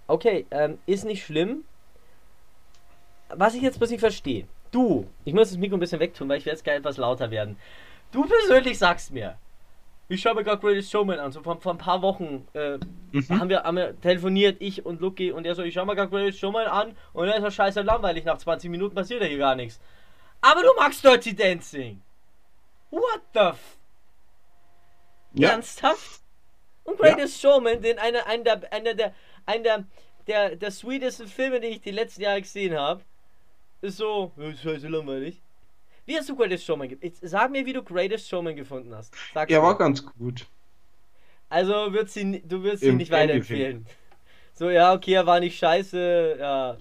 [0.06, 1.64] Okay, ähm, ist nicht schlimm.
[3.28, 4.46] Was ich jetzt bloß nicht verstehe.
[4.70, 7.30] Du, ich muss das Mikro ein bisschen wegtun, weil ich werde jetzt gleich etwas lauter
[7.30, 7.56] werden.
[8.10, 9.36] Du persönlich sagst mir,
[10.12, 12.78] ich schaue mir gerade Greatest Showman an, so vor, vor ein paar Wochen äh,
[13.12, 13.40] mhm.
[13.40, 16.10] haben, wir, haben wir telefoniert, ich und Lucky, und er so, ich schaue mir gerade
[16.10, 19.38] Greatest Showman an und dann ist das scheiße langweilig, nach 20 Minuten passiert ja hier
[19.38, 19.80] gar nichts.
[20.40, 22.02] Aber du magst Dirty Dancing.
[22.90, 23.78] What the f...
[25.34, 25.50] Ja.
[25.50, 26.20] Ernsthaft?
[26.84, 27.50] Und Greatest ja.
[27.50, 29.14] Showman, den einer, einer der, einer der,
[29.46, 29.84] einer der,
[30.26, 33.02] der, der sweetesten Filme, die ich die letzten Jahre gesehen habe,
[33.80, 35.40] ist so, scheiße langweilig.
[36.12, 37.16] Wie hast du Greatest Showman gefunden?
[37.22, 39.14] Sag mir, wie du Greatest Showman gefunden hast.
[39.32, 40.46] Sag's ja, war ganz gut.
[41.48, 43.86] Also wird sie, du wirst sie nicht weiterempfehlen.
[44.52, 46.76] So, ja, okay, er war nicht scheiße, ja.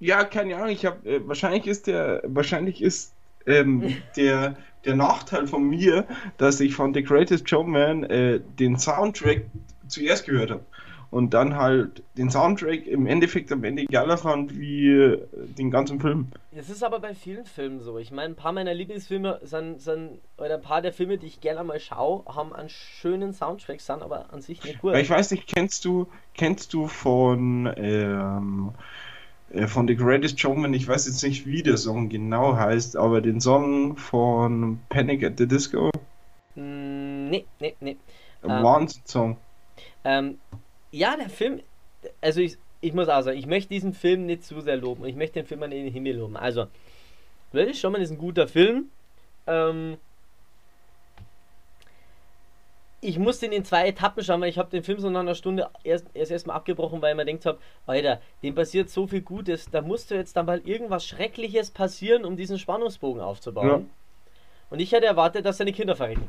[0.00, 3.14] Ja, keine Ahnung, ich habe äh, wahrscheinlich ist der wahrscheinlich ist
[3.46, 9.44] ähm, der der Nachteil von mir, dass ich von The Greatest Showman äh, den Soundtrack
[9.86, 10.64] zuerst gehört habe
[11.10, 15.26] und dann halt den Soundtrack im Endeffekt am Ende geiler fand wie äh,
[15.58, 16.28] den ganzen Film.
[16.52, 17.98] Das ist aber bei vielen Filmen so.
[17.98, 21.40] Ich meine, ein paar meiner Lieblingsfilme sind, sind oder ein paar der Filme, die ich
[21.40, 24.94] gerne mal schaue, haben einen schönen Soundtrack, sind aber an sich nicht gut.
[24.94, 28.72] Ich weiß nicht, kennst du, kennst du von ähm,
[29.52, 33.20] äh, von The Greatest Showman, ich weiß jetzt nicht, wie der Song genau heißt, aber
[33.20, 35.90] den Song von Panic at the Disco?
[36.54, 37.96] Mm, nee, nee, nee.
[38.42, 39.36] Wahnsinn-Song.
[40.04, 40.38] Ähm,
[40.90, 41.60] ja, der Film,
[42.20, 45.04] also ich, ich muss auch sagen, ich möchte diesen Film nicht zu sehr loben.
[45.06, 46.36] Ich möchte den Film an den Himmel loben.
[46.36, 46.66] Also,
[47.52, 48.90] Ready schon mal ist ein guter Film.
[49.46, 49.98] Ähm,
[53.00, 55.34] ich musste in den zwei Etappen schauen, weil ich habe den Film so nach einer
[55.34, 59.70] Stunde erst erst erstmal abgebrochen, weil man denkt habe, Alter, dem passiert so viel Gutes,
[59.70, 63.68] da musste jetzt dann mal irgendwas Schreckliches passieren, um diesen Spannungsbogen aufzubauen.
[63.68, 63.82] Ja.
[64.68, 66.28] Und ich hätte erwartet, dass seine Kinder verrecken.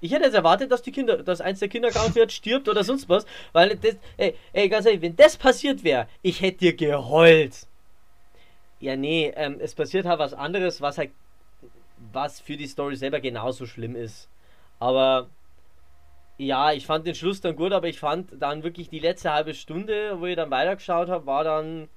[0.00, 3.08] Ich hätte jetzt erwartet, dass die Kinder, dass eins der Kinder wird, stirbt oder sonst
[3.08, 7.66] was, weil das, ey, ey, ganz ehrlich, wenn das passiert wäre, ich hätte dir geheult.
[8.78, 11.10] Ja, nee, ähm, es passiert halt was anderes, was halt,
[12.12, 14.28] was für die Story selber genauso schlimm ist.
[14.78, 15.30] Aber
[16.38, 19.54] ja, ich fand den Schluss dann gut, aber ich fand dann wirklich die letzte halbe
[19.54, 21.88] Stunde, wo ich dann weitergeschaut habe, war dann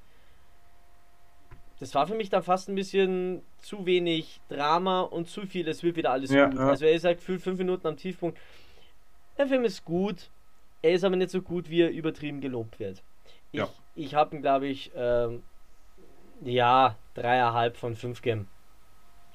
[1.80, 5.82] das war für mich dann fast ein bisschen zu wenig Drama und zu viel, es
[5.82, 6.60] wird wieder alles ja, gut.
[6.60, 6.68] Ja.
[6.68, 8.38] Also er ist halt gefühlt fünf Minuten am Tiefpunkt.
[9.38, 10.30] Der Film ist gut,
[10.82, 13.02] er ist aber nicht so gut, wie er übertrieben gelobt wird.
[13.52, 13.70] Ich, ja.
[13.96, 15.44] ich habe ihn, glaube ich, ähm,
[16.42, 18.50] ja, dreieinhalb von fünf gegeben.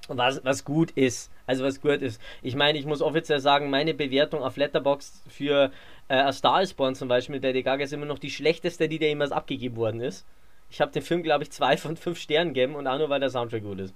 [0.09, 2.21] Was, was gut ist, also was gut ist.
[2.43, 5.73] Ich meine, ich muss offiziell sagen, meine Bewertung auf Letterboxd für
[6.09, 8.87] äh, A Star is Born zum Beispiel mit Lady Gaga ist immer noch die schlechteste,
[8.87, 10.27] die dir jemals abgegeben worden ist.
[10.75, 13.21] Ich habe dem Film, glaube ich, zwei von fünf Sternen gegeben und auch nur, weil
[13.21, 13.95] der Soundtrack gut ist.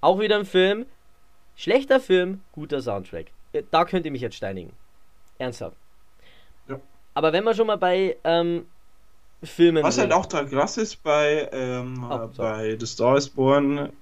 [0.00, 0.86] Auch wieder ein Film.
[1.56, 3.26] Schlechter Film, guter Soundtrack.
[3.52, 4.72] Äh, da könnt ihr mich jetzt steinigen.
[5.36, 5.76] Ernsthaft.
[6.68, 6.80] Ja.
[7.12, 8.64] Aber wenn man schon mal bei ähm,
[9.42, 9.84] Filmen.
[9.84, 13.92] Was halt auch da krass ist bei, ähm, oh, bei The Star is Born,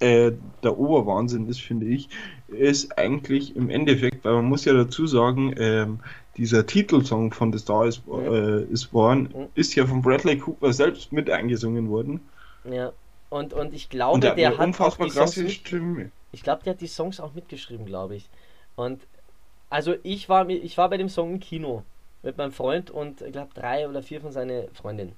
[0.00, 2.08] äh, der Oberwahnsinn ist, finde ich,
[2.48, 6.00] ist eigentlich im Endeffekt, weil man muss ja dazu sagen, ähm,
[6.36, 9.46] dieser Titelsong von The Star is, äh, is Born mhm.
[9.54, 12.20] ist ja von Bradley Cooper selbst mit eingesungen worden.
[12.64, 12.92] Ja.
[13.30, 16.10] Und, und ich glaube, und der, der hat unfassbar krasse Stimme.
[16.32, 18.28] Ich glaube, der hat die Songs auch mitgeschrieben, glaube ich.
[18.76, 19.00] Und
[19.70, 21.82] also ich war ich war bei dem Song im Kino
[22.22, 25.14] mit meinem Freund und ich glaube drei oder vier von seinen Freundinnen.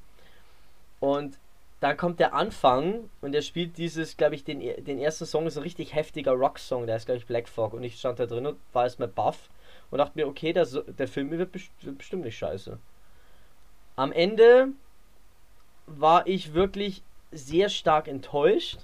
[1.00, 1.36] Und
[1.80, 5.56] da kommt der Anfang und er spielt dieses, glaube ich, den, den ersten Song ist
[5.56, 7.74] ein richtig heftiger Rock-Song, der ist, glaube ich, Black Fog.
[7.74, 9.50] Und ich stand da drin und war erstmal baff
[9.90, 12.78] und dachte mir, okay, das, der Film wird bestimmt nicht scheiße.
[13.96, 14.68] Am Ende
[15.86, 18.78] war ich wirklich sehr stark enttäuscht,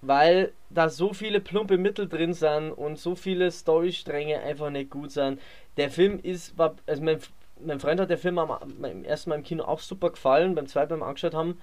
[0.00, 5.12] weil da so viele plumpe Mittel drin sind und so viele Storystränge einfach nicht gut
[5.12, 5.40] sind.
[5.76, 7.20] Der Film ist, war, also mein,
[7.64, 10.66] mein Freund hat der Film am, am ersten Mal im Kino auch super gefallen, beim
[10.66, 11.60] zweiten Mal angeschaut haben,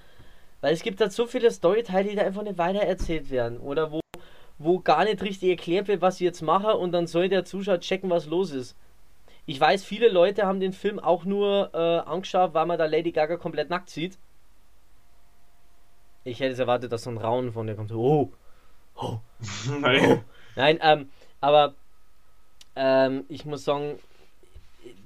[0.61, 4.01] weil es gibt da so viele Storyteile, die da einfach nicht weitererzählt werden oder wo
[4.57, 7.79] wo gar nicht richtig erklärt wird, was ich jetzt mache und dann soll der Zuschauer
[7.79, 8.75] checken, was los ist.
[9.45, 13.11] Ich weiß, viele Leute haben den Film auch nur äh, angeschaut, weil man da Lady
[13.11, 14.17] Gaga komplett nackt sieht.
[16.23, 17.91] Ich hätte es erwartet, dass so ein Raunen von der kommt.
[17.91, 18.31] Oh,
[18.95, 19.19] oh,
[19.79, 20.01] Nein.
[20.03, 20.21] oh.
[20.55, 21.09] Nein, ähm,
[21.41, 21.75] aber
[22.75, 23.99] ähm, ich muss sagen,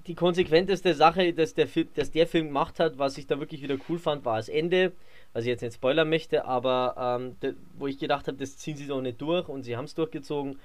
[0.07, 3.77] die konsequenteste Sache, dass der, dass der Film gemacht hat, was ich da wirklich wieder
[3.87, 4.93] cool fand, war das Ende
[5.33, 8.77] was ich jetzt nicht spoilern möchte, aber ähm, de, wo ich gedacht habe, das ziehen
[8.77, 10.59] sie doch nicht durch und sie haben es durchgezogen,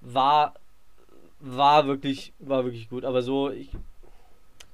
[0.00, 0.54] war,
[1.40, 3.04] war wirklich, war wirklich gut.
[3.04, 3.70] Aber so, ich,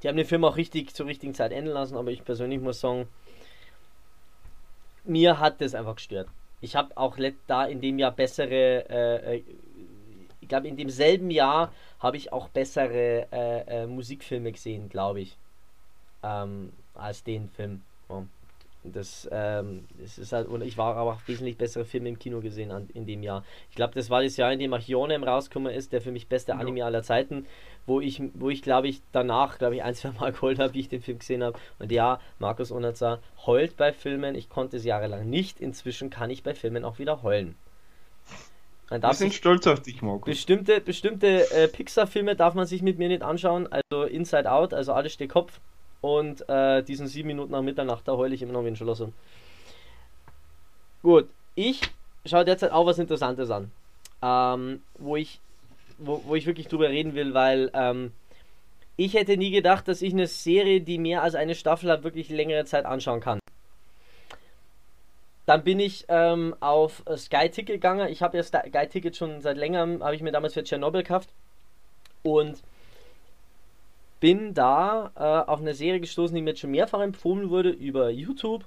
[0.02, 2.80] die haben den Film auch richtig zur richtigen Zeit enden lassen, aber ich persönlich muss
[2.80, 3.08] sagen,
[5.04, 6.28] mir hat das einfach gestört.
[6.60, 7.16] Ich habe auch
[7.46, 9.42] da in dem Jahr bessere, äh, äh
[10.50, 15.38] glaube in demselben Jahr habe ich auch bessere äh, äh, Musikfilme gesehen, glaube ich,
[16.22, 17.80] ähm, als den Film.
[18.10, 18.26] Ja.
[18.82, 22.40] Das, ähm, das ist halt, und ich war aber auch wesentlich bessere Filme im Kino
[22.40, 23.44] gesehen an, in dem Jahr.
[23.68, 26.54] Ich glaube, das war das Jahr, in dem Archionem rausgekommen ist, der für mich beste
[26.54, 26.86] Anime ja.
[26.86, 27.44] aller Zeiten,
[27.84, 30.80] wo ich, wo ich glaube ich, danach, glaube ich, ein, zwei Mal geheult habe, wie
[30.80, 31.58] ich den Film gesehen habe.
[31.78, 34.34] Und ja, Markus Onatza heult bei Filmen.
[34.34, 35.60] Ich konnte es jahrelang nicht.
[35.60, 37.56] Inzwischen kann ich bei Filmen auch wieder heulen.
[38.90, 40.26] Wir sind stolz auf dich, Markus.
[40.26, 43.68] Bestimmte, bestimmte äh, Pixar-Filme darf man sich mit mir nicht anschauen.
[43.70, 45.60] Also Inside Out, also alles steht Kopf.
[46.00, 49.10] Und äh, diesen sieben Minuten nach Mitternacht, da heule ich immer noch wie ein Schlosser.
[51.02, 51.82] Gut, ich
[52.26, 53.70] schaue derzeit auch was Interessantes an.
[54.22, 55.40] Ähm, wo ich
[56.00, 58.12] wo, wo ich wirklich drüber reden will, weil ähm,
[58.96, 62.28] ich hätte nie gedacht, dass ich eine Serie, die mehr als eine Staffel hat, wirklich
[62.28, 63.39] längere Zeit anschauen kann.
[65.50, 68.06] Dann bin ich ähm, auf Sky Ticket gegangen.
[68.06, 71.30] Ich habe ja Sky Ticket schon seit längerem, habe ich mir damals für Tschernobyl gekauft.
[72.22, 72.62] Und
[74.20, 78.10] bin da äh, auf eine Serie gestoßen, die mir jetzt schon mehrfach empfohlen wurde über
[78.10, 78.64] YouTube,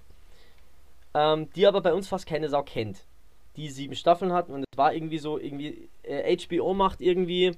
[1.14, 3.06] ähm, die aber bei uns fast keine Sau kennt.
[3.56, 7.56] Die sieben Staffeln hat und es war irgendwie so, irgendwie, äh, HBO macht irgendwie,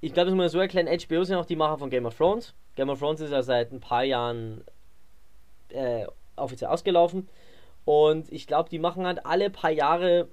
[0.00, 2.16] ich glaube, das muss man so erklären, HBO sind auch die Macher von Game of
[2.16, 2.54] Thrones.
[2.74, 4.64] Game of Thrones ist ja seit ein paar Jahren
[5.68, 7.28] äh, offiziell ausgelaufen
[7.88, 10.28] und ich glaube, die machen halt alle paar Jahre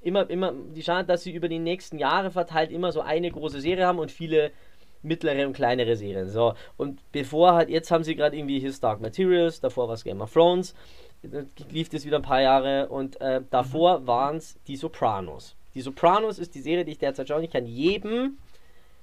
[0.00, 3.60] immer, immer, die schauen, dass sie über die nächsten Jahre verteilt immer so eine große
[3.60, 4.52] Serie haben und viele
[5.02, 6.28] mittlere und kleinere Serien.
[6.28, 10.04] So, und bevor halt, jetzt haben sie gerade irgendwie His Dark Materials, davor war es
[10.04, 10.72] Game of Thrones,
[11.68, 14.06] lief das wieder ein paar Jahre und äh, davor mhm.
[14.06, 15.56] waren es die Sopranos.
[15.74, 17.42] Die Sopranos ist die Serie, die ich derzeit schaue.
[17.42, 18.38] Ich kann jedem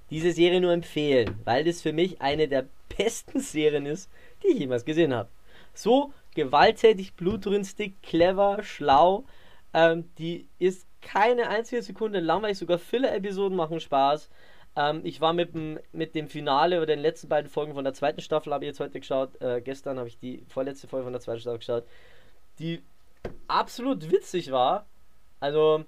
[0.10, 2.68] diese Serie nur empfehlen, weil das für mich eine der
[2.98, 4.10] besten Serien ist,
[4.44, 5.28] die ich jemals gesehen habe.
[5.74, 9.26] So gewalttätig, blutrünstig, clever, schlau.
[9.74, 14.30] Ähm, die ist keine einzige Sekunde langweilig, sogar Filler-Episoden machen Spaß.
[14.76, 17.96] Ähm, ich war mit dem, mit dem Finale oder den letzten beiden Folgen von der
[17.96, 19.42] zweiten Staffel, habe ich jetzt heute geschaut.
[19.42, 21.84] Äh, gestern habe ich die vorletzte Folge von der zweiten Staffel geschaut,
[22.60, 22.84] die
[23.48, 24.86] absolut witzig war.
[25.40, 25.86] Also,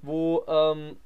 [0.00, 0.96] wo, ähm,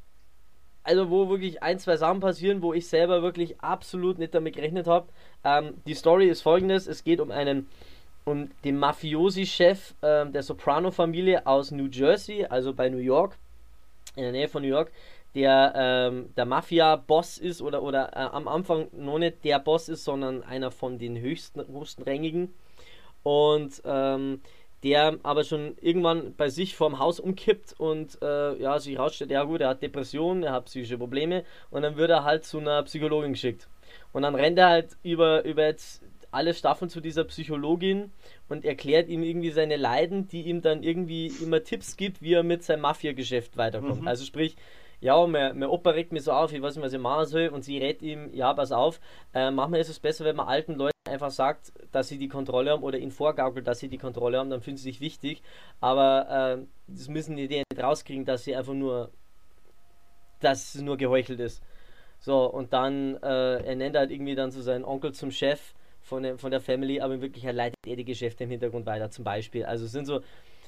[0.85, 4.87] also wo wirklich ein, zwei Sachen passieren, wo ich selber wirklich absolut nicht damit gerechnet
[4.87, 5.09] habe.
[5.43, 7.69] Ähm, die Story ist folgendes: Es geht um einen,
[8.29, 13.37] um den Mafiosi-Chef ähm, der Soprano-Familie aus New Jersey, also bei New York,
[14.17, 14.93] in der Nähe von New York,
[15.35, 20.05] der ähm, der Mafia-Boss ist oder, oder äh, am Anfang noch nicht der Boss ist,
[20.05, 22.55] sondern einer von den höchsten, höchsten Rängigen.
[23.23, 24.41] Und ähm,
[24.83, 29.43] der aber schon irgendwann bei sich vorm Haus umkippt und äh, ja, sich rausstellt, ja
[29.43, 32.83] gut, er hat Depressionen, er hat psychische Probleme und dann wird er halt zu einer
[32.85, 33.69] Psychologin geschickt.
[34.13, 38.13] Und dann rennt er halt über, über jetzt alle Staffeln zu dieser Psychologin
[38.49, 42.43] und erklärt ihm irgendwie seine Leiden, die ihm dann irgendwie immer Tipps gibt, wie er
[42.43, 44.03] mit seinem Mafia-Geschäft weiterkommt.
[44.03, 44.09] Mhm.
[44.09, 44.57] Also sprich,
[45.01, 47.49] ja, mein, mein Opa regt mich so auf, ich weiß nicht, was ich machen soll
[47.49, 49.01] und sie rät ihm, ja, pass auf,
[49.33, 52.73] äh, manchmal ist es besser, wenn man alten Leuten einfach sagt, dass sie die Kontrolle
[52.73, 55.43] haben oder ihnen vorgaukelt, dass sie die Kontrolle haben, dann fühlen sie sich wichtig,
[55.81, 59.11] aber äh, das müssen die nicht rauskriegen, dass sie einfach nur,
[60.41, 61.63] dass es nur geheuchelt ist.
[62.21, 65.75] So, und dann, äh, er nennt halt irgendwie dann so seinen Onkel zum Chef
[66.09, 69.11] von der, von der Family, aber in Wirklichkeit leitet er die Geschäfte im Hintergrund weiter,
[69.11, 69.65] zum Beispiel.
[69.65, 70.21] Also es sind so,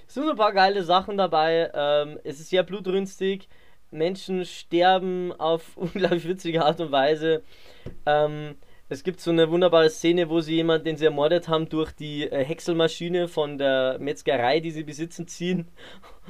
[0.06, 3.48] es sind so ein paar geile Sachen dabei, ähm, es ist sehr blutrünstig,
[3.90, 7.42] Menschen sterben auf unglaublich witzige Art und Weise.
[8.06, 8.56] Ähm,
[8.88, 12.24] es gibt so eine wunderbare Szene, wo sie jemanden, den sie ermordet haben, durch die
[12.24, 15.68] äh, Häckselmaschine von der Metzgerei, die sie besitzen, ziehen.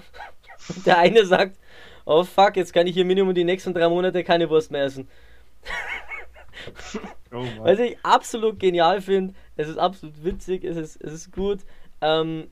[0.68, 1.59] Und der eine sagt,
[2.05, 5.09] oh fuck, jetzt kann ich hier Minimum die nächsten drei Monate keine Wurst mehr essen.
[7.32, 11.60] oh Was ich absolut genial finde, es ist absolut witzig, es ist, es ist gut.
[12.00, 12.48] Ähm,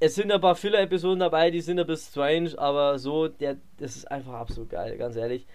[0.00, 3.96] es sind ein paar Filler-Episoden dabei, die sind ein bisschen strange, aber so, der, das
[3.96, 5.46] ist einfach absolut geil, ganz ehrlich.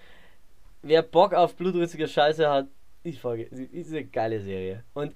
[0.82, 2.68] Wer Bock auf blutrünstige Scheiße hat,
[3.06, 4.84] die Folge, ist eine geile Serie.
[4.94, 5.14] Und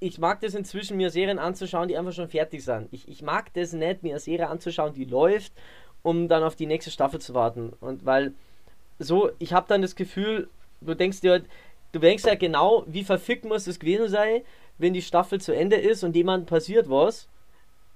[0.00, 2.88] ich mag das inzwischen, mir Serien anzuschauen, die einfach schon fertig sind.
[2.90, 5.52] Ich, ich mag das nicht, mir eine Serie anzuschauen, die läuft,
[6.02, 7.72] um dann auf die nächste Staffel zu warten.
[7.80, 8.32] Und weil
[8.98, 10.48] so, ich habe dann das Gefühl,
[10.80, 11.42] du denkst dir,
[11.92, 14.42] du denkst ja genau, wie verfickt muss es gewesen sein,
[14.78, 17.28] wenn die Staffel zu Ende ist und jemand passiert was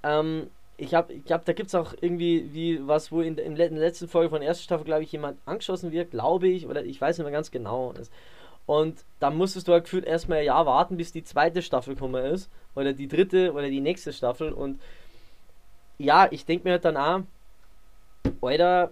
[0.03, 3.55] ähm, ich habe, ich glaube, da gibt es auch irgendwie wie was, wo in, in,
[3.55, 6.85] der letzten Folge von der ersten Staffel, glaube ich, jemand angeschossen wird, glaube ich, oder
[6.85, 7.95] ich weiß nicht mehr ganz genau.
[8.67, 12.25] Und da musstest du halt gefühlt erstmal ein Jahr warten, bis die zweite Staffel gekommen
[12.25, 14.53] ist, oder die dritte oder die nächste Staffel.
[14.53, 14.81] Und
[15.99, 17.21] ja, ich denke mir halt dann auch,
[18.41, 18.91] Alter,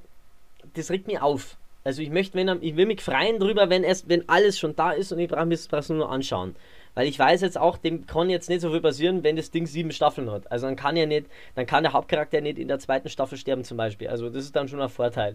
[0.74, 1.56] das regt mich auf.
[1.90, 4.92] Also ich möchte, wenn ich will mich freuen drüber, wenn es, wenn alles schon da
[4.92, 6.54] ist und ich brauche mir das nur anschauen.
[6.94, 9.66] Weil ich weiß jetzt auch, dem kann jetzt nicht so viel passieren, wenn das Ding
[9.66, 10.52] sieben Staffeln hat.
[10.52, 11.26] Also dann kann ja nicht,
[11.56, 14.06] dann kann der Hauptcharakter nicht in der zweiten Staffel sterben zum Beispiel.
[14.06, 15.34] Also das ist dann schon ein Vorteil.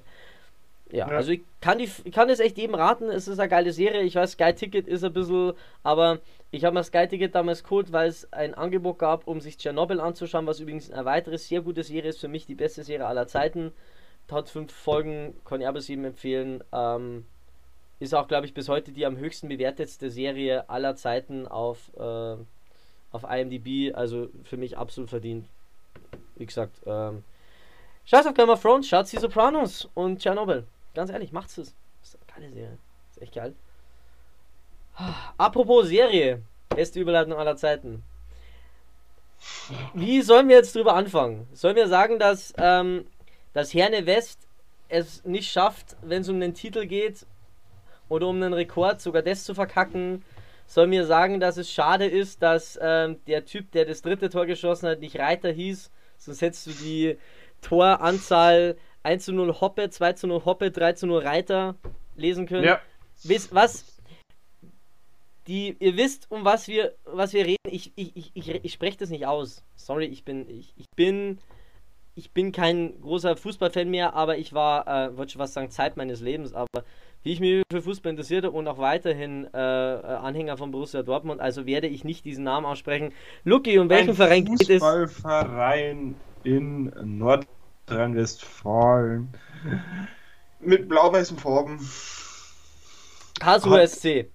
[0.93, 1.17] Ja, ja.
[1.17, 3.09] also ich kann, die, ich kann das echt jedem raten.
[3.09, 4.03] Es ist eine geile Serie.
[4.03, 5.51] Ich weiß, Sky Ticket ist ein bisschen,
[5.83, 6.19] aber
[6.51, 9.99] ich habe mir Sky Ticket damals geholt, weil es ein Angebot gab, um sich Tschernobyl
[9.99, 12.21] anzuschauen, was übrigens eine weitere sehr gute Serie ist.
[12.21, 13.73] Für mich die beste Serie aller Zeiten.
[14.31, 16.63] Hat fünf Folgen, kann ich aber sieben empfehlen.
[16.71, 17.25] Ähm,
[17.99, 22.35] ist auch, glaube ich, bis heute die am höchsten bewertetste Serie aller Zeiten auf, äh,
[23.11, 23.95] auf IMDb.
[23.95, 25.47] Also für mich absolut verdient.
[26.35, 27.23] Wie gesagt, ähm,
[28.03, 30.65] schaut auf Game of Thrones, schaut die Sopranos und Tschernobyl.
[30.93, 31.75] Ganz ehrlich, macht's es.
[32.03, 32.77] Ist eine geile Serie.
[33.11, 33.55] Ist echt geil.
[35.37, 36.41] Apropos Serie.
[36.69, 38.03] Beste Überleitung aller Zeiten.
[39.93, 41.47] Wie sollen wir jetzt drüber anfangen?
[41.53, 43.05] Sollen wir sagen, dass, ähm,
[43.55, 44.47] dass Herne West
[44.89, 47.25] es nicht schafft, wenn es um den Titel geht,
[48.09, 50.23] oder um einen Rekord sogar das zu verkacken,
[50.67, 54.45] soll mir sagen, dass es schade ist, dass ähm, der Typ, der das dritte Tor
[54.45, 55.89] geschossen hat, nicht Reiter hieß.
[56.17, 57.17] Sonst hättest du die
[57.61, 61.75] Toranzahl 1 zu 0 Hoppe, 2 zu 0 Hoppe, 3 zu 0 Reiter
[62.17, 62.65] lesen können.
[62.65, 62.81] Ja.
[63.23, 63.85] Wisst, was?
[65.47, 67.57] Die, ihr wisst, um was wir, was wir reden.
[67.69, 69.63] Ich, ich, ich, ich, ich spreche das nicht aus.
[69.77, 71.39] Sorry, ich bin, ich, ich bin,
[72.15, 75.97] ich bin kein großer Fußballfan mehr, aber ich war, äh, wollte schon was sagen, Zeit
[75.97, 76.85] meines Lebens, aber
[77.23, 81.41] wie ich mich für Fußball interessierte und auch weiterhin äh, äh, Anhänger von Borussia Dortmund,
[81.41, 83.11] also werde ich nicht diesen Namen aussprechen.
[83.43, 84.81] Lucky, um welchen Ein Verein geht es?
[84.81, 89.27] Fußballverein in Nordrhein-Westfalen
[90.61, 91.79] mit blau-weißen Farben.
[93.43, 94.29] HSUSC.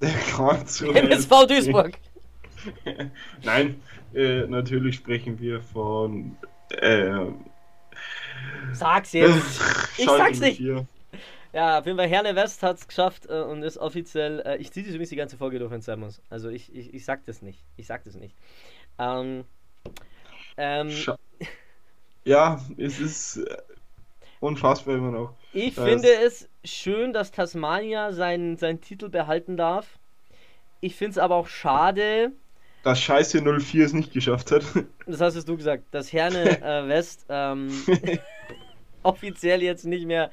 [0.00, 0.94] Der Karlsruhe.
[1.02, 1.98] MSV Duisburg.
[3.42, 3.82] Nein,
[4.14, 6.36] äh, natürlich sprechen wir von.
[6.70, 7.26] Äh,
[8.72, 9.60] sag's jetzt.
[9.98, 10.58] ich sag's nicht.
[10.58, 10.86] 4.
[11.52, 14.40] Ja, auf jeden Fall, Herne West hat es geschafft äh, und ist offiziell.
[14.40, 16.22] Äh, ich ziehe das übrigens die ganze Folge durch, wenn es sein muss.
[16.30, 17.64] Also ich, ich, ich sag das nicht.
[17.76, 18.36] Ich sag das nicht.
[18.98, 19.44] Ähm,
[20.56, 20.90] ähm,
[22.24, 23.56] ja, es ist äh,
[24.38, 25.34] unfassbar immer noch.
[25.52, 29.98] Ich das finde es schön, dass Tasmania seinen, seinen Titel behalten darf.
[30.80, 32.32] Ich finde es aber auch schade.
[32.82, 34.62] Dass Scheiße 04 es nicht geschafft hat.
[35.06, 37.70] Das hast du gesagt, dass Herne äh, West ähm,
[39.02, 40.30] offiziell jetzt nicht mehr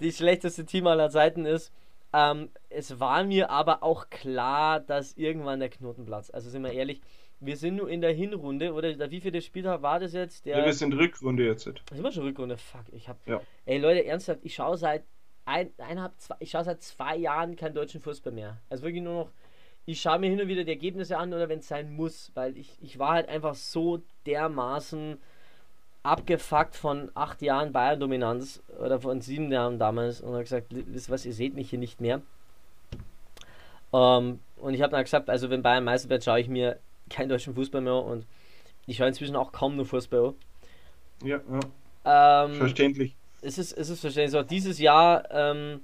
[0.00, 1.72] die schlechteste Team aller Zeiten ist.
[2.12, 6.32] Ähm, es war mir aber auch klar, dass irgendwann der Knoten platzt.
[6.32, 7.00] Also sind wir ehrlich,
[7.40, 10.46] wir sind nur in der Hinrunde, oder wie viele Spieler war das jetzt?
[10.46, 11.64] Der, ja, wir sind Rückrunde jetzt.
[11.64, 12.56] Sind wir schon Rückrunde?
[12.56, 13.18] Fuck, ich hab.
[13.26, 13.40] Ja.
[13.66, 15.04] Ey Leute, ernsthaft, ich schaue seit
[15.44, 18.60] ein, eineinhalb, zwei, ich schaue seit zwei Jahren keinen deutschen Fußball mehr.
[18.68, 19.30] Also wirklich nur noch,
[19.88, 22.58] ich schaue mir hin und wieder die Ergebnisse an oder wenn es sein muss, weil
[22.58, 25.16] ich, ich war halt einfach so dermaßen
[26.02, 31.24] abgefuckt von acht Jahren Bayern-Dominanz oder von sieben Jahren damals und habe gesagt, wisst was,
[31.24, 32.20] ihr seht mich hier nicht mehr.
[33.94, 37.30] Ähm, und ich habe dann gesagt, also wenn Bayern Meister wird, schaue ich mir keinen
[37.30, 38.26] deutschen Fußball mehr und
[38.86, 40.34] ich schaue inzwischen auch kaum nur Fußball.
[41.24, 41.40] Ja,
[42.04, 42.44] ja.
[42.44, 43.16] Ähm, verständlich.
[43.40, 44.32] Es ist, es ist verständlich.
[44.32, 45.80] So, dieses Jahr ähm,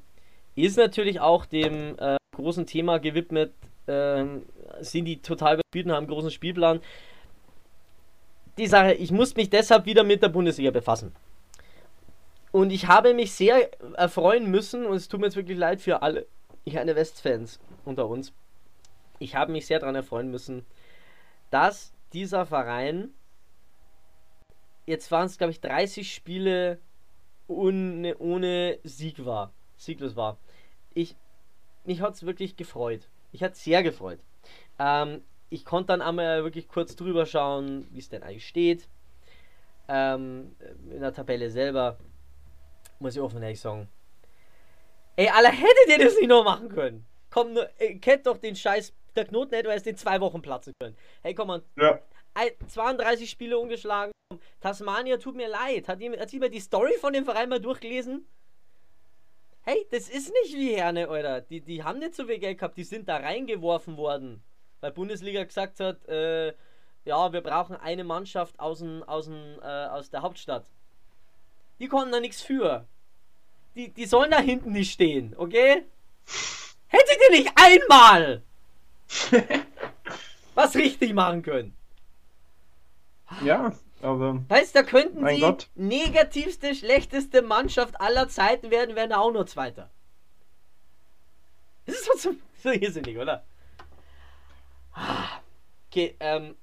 [0.57, 3.55] ist natürlich auch dem äh, großen Thema gewidmet,
[3.87, 4.47] ähm,
[4.81, 6.81] sind die total überspielt und haben einen großen Spielplan
[8.59, 11.15] die Sache, ich muss mich deshalb wieder mit der Bundesliga befassen.
[12.53, 16.03] Und ich habe mich sehr erfreuen müssen, und es tut mir jetzt wirklich leid für
[16.03, 16.27] alle
[16.67, 18.33] Herne West-Fans unter uns.
[19.19, 20.65] Ich habe mich sehr daran erfreuen müssen,
[21.51, 23.11] dass dieser Verein,
[24.87, 26.79] jetzt waren es glaube ich 30 Spiele
[27.49, 30.39] ohne, ohne Sieg war, sieglos war.
[30.95, 31.17] Ich,
[31.85, 33.09] mich hat es wirklich gefreut.
[33.35, 34.21] Ich hat sehr gefreut.
[34.79, 38.89] Ähm, ich konnte dann einmal wirklich kurz drüber schauen, wie es denn eigentlich steht.
[39.89, 40.55] Ähm,
[40.89, 41.99] in der Tabelle selber
[43.01, 43.89] muss ich offen ehrlich sagen.
[45.17, 47.07] Ey, Alter, hättet ihr das nicht noch machen können?
[47.31, 50.73] Komm, nur, ihr kennt doch den Scheiß, der Knoten hätte erst in zwei Wochen platzen
[50.79, 50.97] können.
[51.23, 51.63] Hey, komm mal.
[51.77, 51.99] Ja.
[52.69, 54.13] 32 Spiele ungeschlagen.
[54.61, 55.89] Tasmania tut mir leid.
[55.89, 58.29] Hat jemand, hat jemand die Story von dem Verein mal durchgelesen?
[59.65, 61.41] Hey, das ist nicht wie Herne, Alter.
[61.41, 62.77] Die, die haben nicht so viel Geld gehabt.
[62.77, 64.43] Die sind da reingeworfen worden
[64.85, 66.49] weil Bundesliga gesagt hat, äh,
[67.07, 70.67] ja, wir brauchen eine Mannschaft aus, dem, aus, dem, äh, aus der Hauptstadt.
[71.79, 72.87] Die konnten da nichts für.
[73.77, 75.87] Die, die sollen da hinten nicht stehen, okay?
[76.89, 78.43] Hättet ihr nicht einmal
[80.55, 81.75] was richtig machen können?
[83.43, 83.73] Ja,
[84.05, 84.43] aber.
[84.49, 85.69] Weißt du, da könnten sie Gott.
[85.75, 89.91] negativste, schlechteste Mannschaft aller Zeiten werden, werden auch nur Zweiter.
[91.87, 93.45] Das ist so, so irrsinnig, oder?
[95.91, 96.55] Okay, ähm,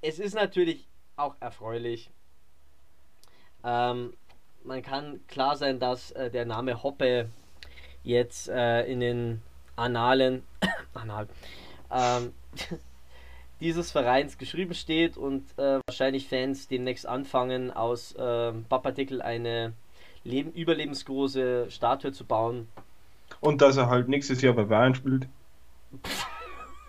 [0.00, 2.10] es ist natürlich auch erfreulich.
[3.64, 4.14] Ähm,
[4.62, 7.30] man kann klar sein, dass äh, der Name Hoppe
[8.02, 9.42] jetzt äh, in den
[9.76, 10.44] Annalen,
[10.94, 11.28] Anal,
[11.90, 12.32] ähm,
[13.60, 19.72] dieses Vereins geschrieben steht und äh, wahrscheinlich Fans demnächst anfangen, aus äh, Papadickel eine
[20.24, 22.68] Leben, überlebensgroße Statue zu bauen.
[23.40, 25.28] Und dass er halt nächstes Jahr bei Bayern spielt.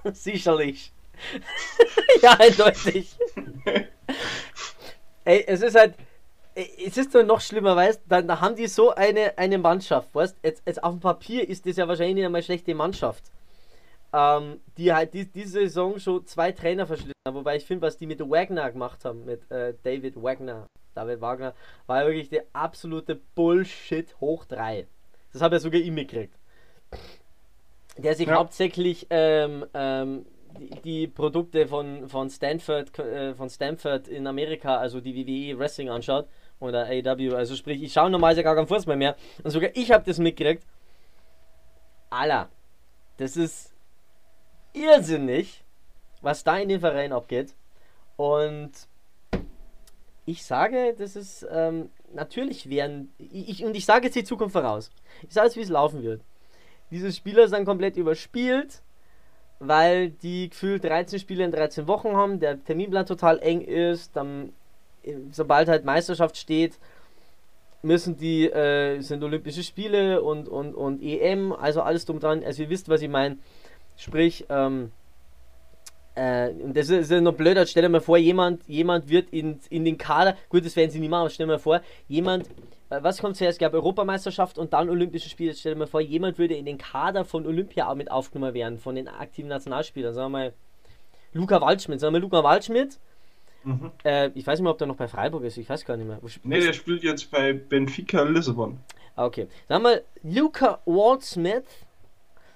[0.14, 0.92] Sicherlich.
[2.22, 3.16] ja, eindeutig.
[5.26, 5.96] Ey, es ist halt.
[6.56, 10.38] Es ist doch noch schlimmer, weißt da, da haben die so eine, eine Mannschaft, weißt
[10.42, 13.24] jetzt, jetzt auf dem Papier ist das ja wahrscheinlich nicht einmal schlechte Mannschaft.
[14.18, 17.98] Ähm, die halt die, diese Saison schon zwei Trainer verschlissen haben, wobei ich finde, was
[17.98, 21.54] die mit Wagner gemacht haben, mit äh, David Wagner, David Wagner,
[21.86, 24.88] war ja wirklich der absolute Bullshit hoch 3.
[25.34, 26.34] Das habe ja sogar ich mitgekriegt.
[27.98, 28.36] Der sich ja.
[28.36, 30.26] hauptsächlich ähm, ähm,
[30.60, 35.90] die, die, Produkte von, von Stanford äh, von Stanford in Amerika, also die WWE Wrestling
[35.90, 36.30] anschaut
[36.62, 40.06] oder AW, also sprich, ich schaue normalerweise gar keinen Fußball mehr und sogar ich habe
[40.06, 40.64] das mitgekriegt.
[42.10, 42.48] Alter,
[43.18, 43.75] das ist
[44.76, 45.64] irrsinnig,
[46.22, 47.56] was da in den Verein abgeht.
[48.18, 48.72] Und
[50.26, 53.14] ich sage, das ist ähm, natürlich werden.
[53.18, 54.92] Ich, und ich sage jetzt die Zukunft voraus.
[55.28, 56.22] Ich sage jetzt, wie es laufen wird.
[56.92, 58.82] Diese Spieler sind komplett überspielt,
[59.60, 64.54] weil die gefühlt 13 Spiele in 13 Wochen haben, der Terminplan total eng ist, dann,
[65.32, 66.78] sobald halt Meisterschaft steht,
[67.82, 72.44] müssen die, äh, sind Olympische Spiele und, und, und EM, also alles drum dran.
[72.44, 73.38] Also ihr wisst, was ich meine.
[73.98, 74.92] Sprich, ähm,
[76.16, 79.60] äh, und das ist ja noch blöder, stell dir mal vor, jemand, jemand wird in,
[79.70, 82.48] in den Kader, gut, das werden sie nicht machen, aber stell dir mal vor, jemand,
[82.90, 86.38] äh, was kommt zuerst, gab Europameisterschaft und dann Olympische Spiele, stell dir mal vor, jemand
[86.38, 90.32] würde in den Kader von Olympia auch mit aufgenommen werden, von den aktiven Nationalspielern, sagen
[90.32, 90.54] wir mal,
[91.34, 92.98] Luca Waldschmidt, sagen wir Luca Waldschmidt,
[93.66, 93.92] mhm.
[94.06, 96.08] äh, ich weiß nicht mehr, ob der noch bei Freiburg ist, ich weiß gar nicht
[96.08, 96.20] mehr.
[96.44, 98.80] Ne, der spielt jetzt bei Benfica Lissabon.
[99.18, 101.66] Ah, okay, sagen wir Luca Waldsmith,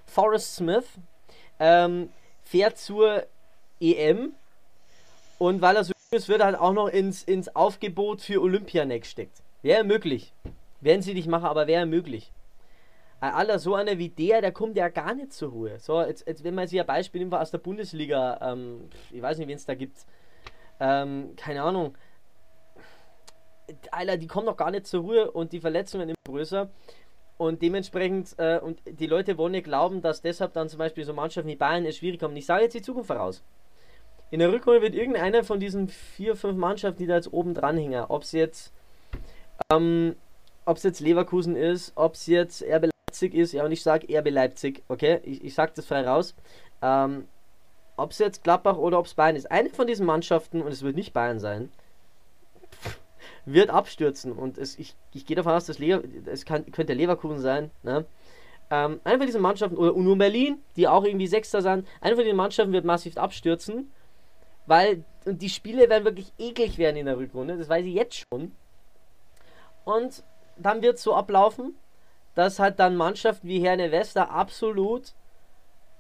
[0.05, 0.85] Forrest Smith,
[1.60, 2.10] ähm,
[2.43, 3.26] fährt zur
[3.80, 4.34] EM
[5.38, 8.86] und weil er so ist, wird er halt auch noch ins, ins Aufgebot für Olympia
[8.86, 9.41] next steckt.
[9.62, 10.34] Wäre möglich.
[10.82, 12.32] Werden sie nicht machen, aber wäre möglich.
[13.22, 15.80] Aller so einer wie der, der kommt ja gar nicht zur Ruhe.
[15.80, 19.38] So, jetzt, jetzt wenn man sich ein Beispiel nimmt aus der Bundesliga, ähm, ich weiß
[19.38, 20.05] nicht, wen es da gibt,
[20.80, 21.97] ähm, keine Ahnung.
[23.91, 26.70] Alter, die kommen noch gar nicht zur Ruhe und die Verletzungen immer größer.
[27.39, 31.13] Und dementsprechend, äh, und die Leute wollen nicht glauben, dass deshalb dann zum Beispiel so
[31.13, 32.35] Mannschaften wie Bayern es schwierig haben.
[32.35, 33.45] Ich sage jetzt die Zukunft voraus.
[34.29, 37.77] In der Rückrunde wird irgendeiner von diesen vier, fünf Mannschaften, die da jetzt oben dran
[37.77, 38.73] hängen, ob es jetzt,
[39.71, 40.17] ähm,
[40.67, 44.83] jetzt Leverkusen ist, ob es jetzt RB Leipzig ist, ja, und ich sage RB Leipzig,
[44.89, 46.35] okay, ich, ich sage das frei raus,
[46.81, 47.25] ähm,
[47.95, 50.83] ob es jetzt Gladbach oder ob es Bayern ist, eine von diesen Mannschaften, und es
[50.83, 51.71] wird nicht Bayern sein,
[53.53, 54.31] wird abstürzen.
[54.31, 57.71] Und es, ich, ich gehe davon aus, dass Le es kann, könnte Leverkusen sein.
[57.83, 58.05] Ne?
[58.71, 62.23] Ähm, eine von diesen Mannschaften, oder Union Berlin, die auch irgendwie Sechster sind, eine von
[62.23, 63.91] diesen Mannschaften wird massiv abstürzen,
[64.65, 68.25] weil und die Spiele werden wirklich eklig werden in der Rückrunde, das weiß ich jetzt
[68.31, 68.55] schon.
[69.83, 70.23] Und
[70.57, 71.75] dann wird es so ablaufen,
[72.35, 75.13] dass halt dann Mannschaften wie Herne Wester absolut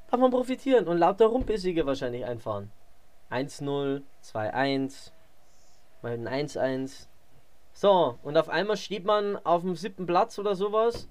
[0.09, 2.71] davon profitieren und lauter Rumpelsiege wahrscheinlich einfahren.
[3.29, 5.11] 1-0, 2-1,
[6.01, 7.07] mal ein 1-1,
[7.79, 11.07] so, und auf einmal steht man auf dem siebten Platz oder sowas.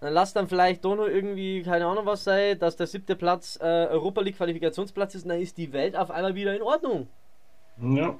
[0.00, 3.56] Dann lasst dann vielleicht doch nur irgendwie, keine Ahnung was sei, dass der siebte Platz
[3.62, 7.06] äh, Europa League Qualifikationsplatz ist und dann ist die Welt auf einmal wieder in Ordnung.
[7.80, 8.18] Ja.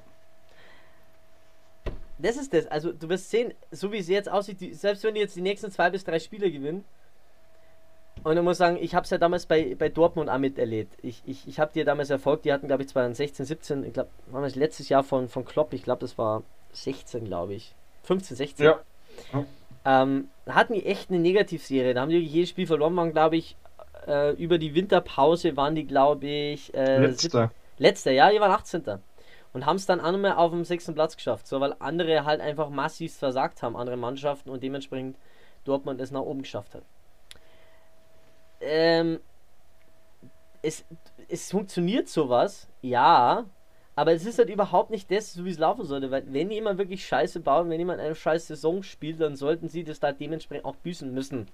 [2.18, 2.68] Das ist das.
[2.68, 5.40] Also du wirst sehen, so wie es jetzt aussieht, die, selbst wenn die jetzt die
[5.40, 6.84] nächsten zwei bis drei Spiele gewinnen,
[8.22, 10.96] und ich muss sagen, ich habe es ja damals bei, bei Dortmund auch miterlebt.
[11.02, 13.92] Ich, ich, ich habe die ja damals erfolgt, die hatten glaube ich 2016, 17, ich
[13.92, 14.10] glaube,
[14.54, 17.74] letztes Jahr von, von Klopp, ich glaube das war 16, glaube ich.
[18.04, 18.66] 15, 16.
[18.66, 18.80] Ja.
[19.84, 21.94] Ähm, hatten die echt eine Negativserie.
[21.94, 23.56] Da haben die jedes Spiel verloren, waren, glaube ich,
[24.06, 27.50] äh, über die Winterpause waren die, glaube ich, äh, letzter.
[27.78, 28.84] Letzter, ja, die waren 18.
[29.52, 31.46] Und haben es dann auch nochmal auf dem sechsten Platz geschafft.
[31.46, 35.16] So, weil andere halt einfach massiv versagt haben, andere Mannschaften und dementsprechend
[35.64, 36.82] Dortmund es nach oben geschafft hat.
[38.60, 39.20] Ähm,
[40.62, 40.84] es,
[41.28, 43.44] es funktioniert sowas, ja,
[44.00, 46.78] aber es ist halt überhaupt nicht das, so wie es laufen sollte, weil wenn jemand
[46.78, 50.64] wirklich Scheiße baut, wenn jemand eine scheiß Saison spielt, dann sollten sie das da dementsprechend
[50.64, 51.48] auch büßen müssen.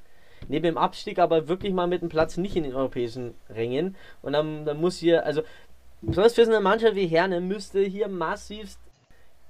[0.46, 3.96] Neben dem Abstieg aber wirklich mal mit dem Platz nicht in den europäischen Rängen.
[4.22, 5.42] Und dann, dann muss hier, also
[6.02, 8.78] besonders für so eine Mannschaft wie Herne müsste hier massivst,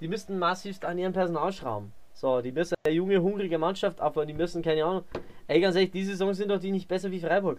[0.01, 1.93] die müssten massivst an ihren Personal schrauben.
[2.15, 5.05] So, die müssen eine junge, hungrige Mannschaft abbauen, die müssen, keine Ahnung.
[5.49, 7.59] Ey, ganz ehrlich, diese Saison sind doch die nicht besser wie Freiburg.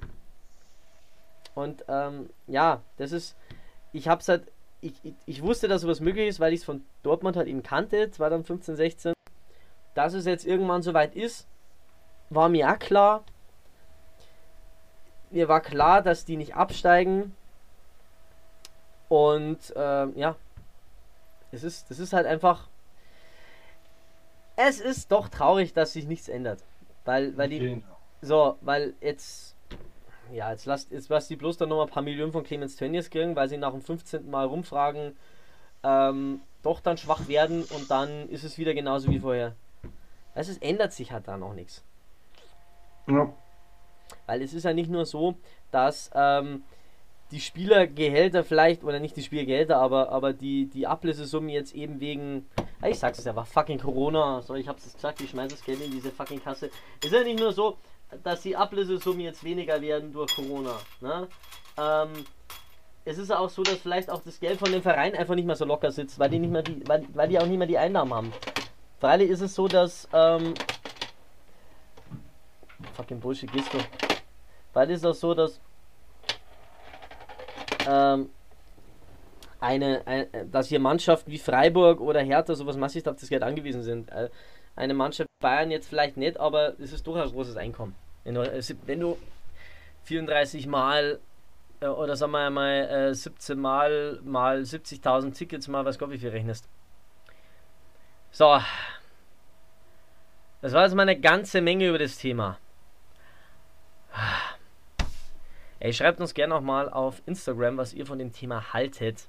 [1.53, 3.37] Und ähm, ja, das ist,
[3.93, 4.51] ich hab's halt
[4.81, 7.63] ich, ich, ich, wusste, dass sowas möglich ist, weil ich es von Dortmund halt eben
[7.63, 9.13] kannte, 2015, 16.
[9.95, 11.47] Dass es jetzt irgendwann soweit ist,
[12.29, 13.23] war mir auch klar.
[15.31, 17.35] Mir war klar, dass die nicht absteigen.
[19.09, 20.35] Und ähm, ja,
[21.51, 22.67] es ist, das ist halt einfach.
[24.55, 26.63] Es ist doch traurig, dass sich nichts ändert.
[27.05, 27.59] Weil, weil die.
[27.59, 27.83] Genau.
[28.21, 29.55] So, weil jetzt.
[30.33, 33.09] Ja, jetzt lasst, jetzt lasst die bloß dann noch ein paar Millionen von Clemens Tönnies
[33.09, 34.29] kriegen, weil sie nach dem 15.
[34.29, 35.15] Mal rumfragen,
[35.83, 39.55] ähm, doch dann schwach werden und dann ist es wieder genauso wie vorher.
[40.35, 41.83] Also es ändert sich halt da noch nichts.
[43.07, 43.33] Ja.
[44.25, 45.35] Weil es ist ja nicht nur so,
[45.71, 46.63] dass ähm,
[47.31, 52.45] die Spielergehälter vielleicht, oder nicht die Spielergehälter, aber, aber die, die Ablösesummen jetzt eben wegen,
[52.81, 55.63] ja, ich sag's ja, war fucking Corona, so ich hab's jetzt gesagt, ich schmeiß das
[55.63, 56.69] Geld in diese fucking Kasse.
[57.01, 57.77] Es ist ja nicht nur so,
[58.23, 60.75] dass die Ablösesummen jetzt weniger werden durch Corona.
[61.01, 61.27] Ne?
[61.77, 62.25] Ähm,
[63.05, 65.55] es ist auch so, dass vielleicht auch das Geld von dem Verein einfach nicht mehr
[65.55, 67.77] so locker sitzt, weil die nicht mehr die, weil, weil die auch nicht mehr die
[67.77, 68.33] Einnahmen haben.
[68.99, 70.53] Freilich ist es so, dass ähm,
[72.93, 73.77] fucking Bullshit gehst du.
[74.73, 75.59] Weil es ist auch so, dass
[77.87, 78.29] ähm,
[79.59, 83.83] eine, ein, dass hier Mannschaften wie Freiburg oder Hertha sowas massiv auf das Geld angewiesen
[83.83, 84.11] sind.
[84.11, 84.29] Äh,
[84.77, 87.95] Eine Mannschaft Bayern jetzt vielleicht nicht, aber es ist durchaus ein großes Einkommen.
[88.23, 89.17] Wenn du, äh, wenn du
[90.03, 91.19] 34 Mal
[91.81, 96.17] äh, oder sagen wir mal äh, 17 Mal mal 70.000 Tickets mal was Gott wie
[96.17, 96.69] viel rechnest.
[98.31, 98.59] So.
[100.61, 102.57] Das war jetzt mal eine ganze Menge über das Thema.
[105.79, 109.27] Ey, schreibt uns gerne noch mal auf Instagram, was ihr von dem Thema haltet.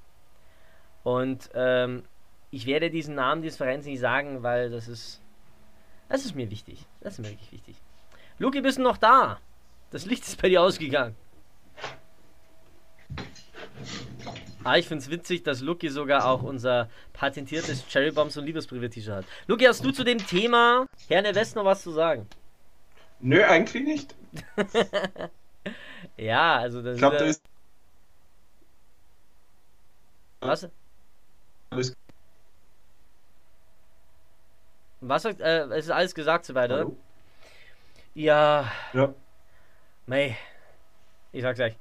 [1.03, 2.03] Und ähm,
[2.51, 5.21] ich werde diesen Namen des Vereins nicht sagen, weil das ist.
[6.09, 6.85] Das ist mir wichtig.
[7.01, 7.75] Das ist mir wirklich wichtig.
[8.39, 9.39] Luki, bist du noch da?
[9.91, 11.15] Das Licht ist bei dir ausgegangen.
[14.63, 19.15] Ah, ich finde es witzig, dass Luki sogar auch unser patentiertes Cherry Bombs und Liebesbriefe-T-Shirt
[19.17, 19.25] hat.
[19.47, 22.27] Luki, hast du zu dem Thema Herne West noch was zu sagen?
[23.19, 24.15] Nö, eigentlich nicht.
[26.17, 27.41] Ja, also das Ich glaube, da ist.
[27.41, 27.45] ist
[30.41, 30.69] Was?
[31.71, 31.95] alles.
[35.01, 36.79] Was sagt, äh, es ist alles gesagt soweit, oder?
[36.79, 36.97] Hallo?
[38.15, 39.13] Ja, Ja.
[40.05, 40.37] mei.
[41.31, 41.75] Ich sag's euch.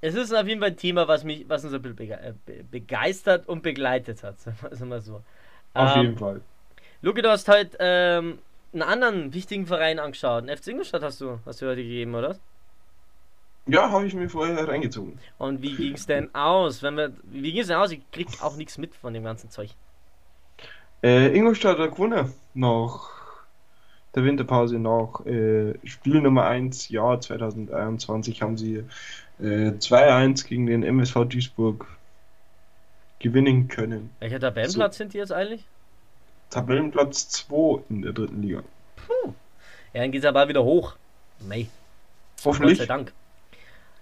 [0.00, 2.34] Es ist auf jeden Fall ein Thema, was mich, was uns ein bisschen bege äh,
[2.44, 4.38] be- begeistert und begleitet hat,
[4.70, 5.22] sagen wir- so.
[5.74, 6.40] Auf Ähm, jeden Fall.
[7.02, 8.38] Luki, du hast heute ähm,
[8.72, 10.42] einen anderen wichtigen Verein angeschaut.
[10.42, 12.36] Einen FC Ingolstadt hast du, hast du heute gegeben, oder?
[13.66, 15.18] Ja, habe ich mir vorher reingezogen.
[15.38, 16.82] Und wie ging's denn aus?
[16.82, 17.90] Wenn wir, wie ging's denn aus?
[17.90, 19.70] Ich krieg auch nichts mit von dem ganzen Zeug.
[21.02, 23.10] Äh, Ingolstadt hat gewonnen nach
[24.14, 28.84] der Winterpause, nach äh, Spiel Nummer 1, Jahr 2021, haben sie
[29.38, 31.86] äh, 2-1 gegen den MSV Duisburg
[33.18, 34.10] gewinnen können.
[34.20, 35.64] Welcher Tabellenplatz sind die jetzt eigentlich?
[36.50, 38.62] Tabellenplatz 2 in der dritten Liga.
[39.92, 40.96] Ja, dann geht's aber wieder hoch.
[41.40, 41.68] Mei.
[42.36, 42.78] Gott Hoffentlich.
[42.78, 43.12] sei Dank.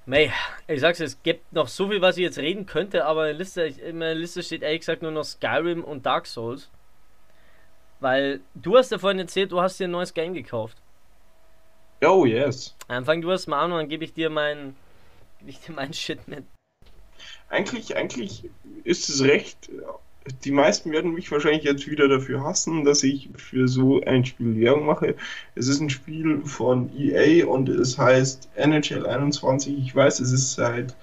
[0.07, 0.33] Mei,
[0.69, 3.39] ich sag's, es gibt noch so viel, was ich jetzt reden könnte, aber in der
[3.39, 6.69] Liste, in meiner Liste steht ehrlich gesagt nur noch Skyrim und Dark Souls.
[8.05, 10.77] Weil du hast ja vorhin erzählt, du hast dir ein neues Game gekauft.
[12.05, 12.77] Oh, yes.
[12.87, 14.77] Dann fang du erst mal an und dann gebe ich dir mein,
[15.39, 16.45] gebe ich dir meinen Shit mit.
[17.49, 18.51] Eigentlich, eigentlich
[18.85, 19.71] ist es recht.
[20.45, 24.61] Die meisten werden mich wahrscheinlich jetzt wieder dafür hassen, dass ich für so ein Spiel
[24.61, 25.17] Werbung mache.
[25.55, 29.79] Es ist ein Spiel von EA und es heißt NHL 21.
[29.79, 30.95] Ich weiß, es ist seit,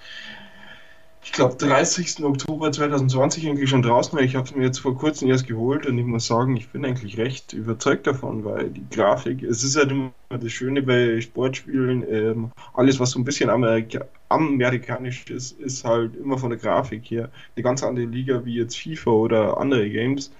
[1.24, 2.26] ich glaube, 30.
[2.26, 4.18] Oktober 2020 eigentlich schon draußen.
[4.20, 6.84] Ich habe es mir jetzt vor kurzem erst geholt und ich muss sagen, ich bin
[6.86, 12.04] eigentlich recht überzeugt davon, weil die Grafik, es ist halt immer das Schöne bei Sportspielen,
[12.12, 17.06] ähm, alles was so ein bisschen Amerika amerikanisch ist, ist halt immer von der Grafik
[17.12, 20.32] her eine ganz andere Liga wie jetzt FIFA oder andere Games.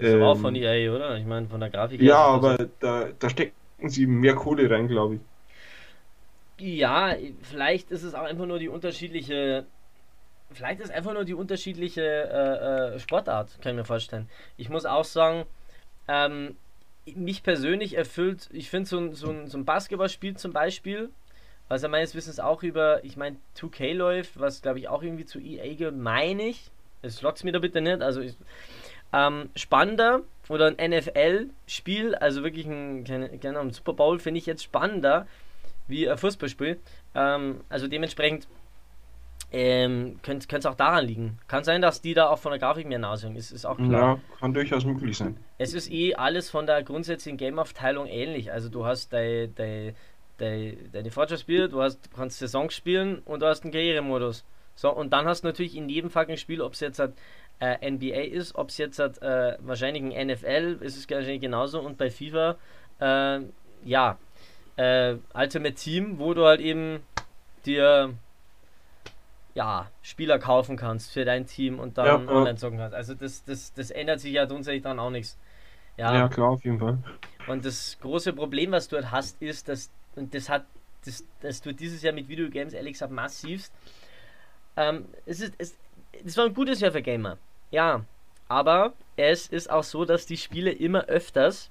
[0.00, 1.16] Das ist aber auch Ähm, von EA, oder?
[1.18, 3.54] Ich meine, von der Grafik her ja, das aber da, da stecken
[3.88, 5.20] sie mehr Kohle rein, glaube ich.
[6.58, 9.66] Ja, vielleicht ist es auch einfach nur die unterschiedliche.
[10.54, 14.28] Vielleicht ist einfach nur die unterschiedliche äh, äh, Sportart, kann ich mir vorstellen.
[14.56, 15.44] Ich muss auch sagen,
[16.08, 16.56] ähm,
[17.14, 21.10] mich persönlich erfüllt, ich finde so ein, so, so ein Basketballspiel zum Beispiel,
[21.68, 25.24] was ja meines Wissens auch über, ich meine, 2K läuft, was glaube ich auch irgendwie
[25.24, 26.70] zu EA gehört, meine ich.
[27.02, 28.02] Es lockt mir da bitte nicht.
[28.02, 28.36] Also ich,
[29.12, 34.62] ähm, spannender oder ein NFL-Spiel, also wirklich ein, keine, Ahnung, Super Bowl finde ich jetzt
[34.62, 35.26] spannender
[35.88, 36.78] wie ein Fußballspiel.
[37.14, 38.46] Ähm, also dementsprechend
[39.52, 41.38] ähm, könnte es auch daran liegen.
[41.46, 43.36] Kann sein, dass die da auch von der Grafik mehr nachsehen.
[43.36, 43.90] Ist, ist auch klar.
[44.16, 45.36] Ja, kann durchaus möglich sein.
[45.58, 48.50] Es ist eh alles von der grundsätzlichen Game-Aufteilung ähnlich.
[48.50, 49.94] Also du hast deine dein,
[50.38, 54.44] dein, deine Fortschrittsspiele, du hast, du kannst Saisons spielen und du hast einen Karrieremodus.
[54.74, 57.12] So, und dann hast du natürlich in jedem fucking Spiel, ob es jetzt halt,
[57.60, 61.80] äh, NBA ist, ob es jetzt halt, äh, wahrscheinlich ein NFL ist es wahrscheinlich genauso
[61.80, 62.56] und bei FIFA,
[63.00, 63.40] äh,
[63.84, 64.18] ja,
[64.76, 67.00] äh, Ultimate Team, wo du halt eben
[67.66, 68.14] dir
[69.54, 72.38] ja, Spieler kaufen kannst für dein Team und dann Ja, ja.
[72.38, 72.94] online zocken kannst.
[72.94, 75.38] Also das, das, das ändert sich ja grundsätzlich dann auch nichts.
[75.96, 76.98] Ja, Ja, klar, auf jeden Fall.
[77.46, 80.64] und das große Problem, was du dort hast, ist, dass, und das hat,
[81.04, 83.72] das, das tut dieses Jahr mit Videogames ehrlich gesagt massivst.
[84.76, 85.76] Ähm, es ist, es,
[86.24, 87.36] es war ein gutes Jahr für Gamer.
[87.70, 88.04] Ja,
[88.48, 91.70] aber es ist auch so, dass die Spiele immer öfters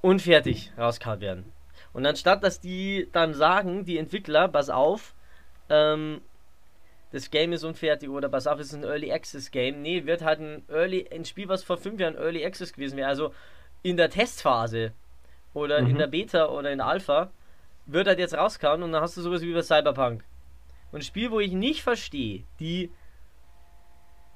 [0.00, 1.52] unfertig rausgehauen werden.
[1.92, 5.12] Und anstatt, dass die dann sagen, die Entwickler, pass auf,
[5.70, 6.20] ähm,
[7.12, 9.82] das Game ist unfertig oder pass auf, es ist ein Early Access Game.
[9.82, 13.08] Nee, wird halt ein Early, ein Spiel, was vor fünf Jahren Early Access gewesen wäre,
[13.08, 13.34] also
[13.82, 14.92] in der Testphase
[15.54, 15.98] oder in Mhm.
[15.98, 17.30] der Beta oder in der Alpha,
[17.86, 20.22] wird halt jetzt rauskommen und dann hast du sowas wie bei Cyberpunk.
[20.92, 22.90] Und ein Spiel, wo ich nicht verstehe, die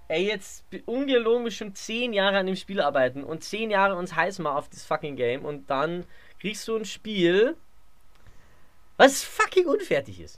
[0.09, 4.39] ey, jetzt ungelogen schon zehn Jahre an dem Spiel arbeiten und zehn Jahre uns heiß
[4.41, 6.05] machen auf das fucking Game und dann
[6.41, 7.57] kriegst du ein Spiel,
[8.97, 10.37] was fucking unfertig ist.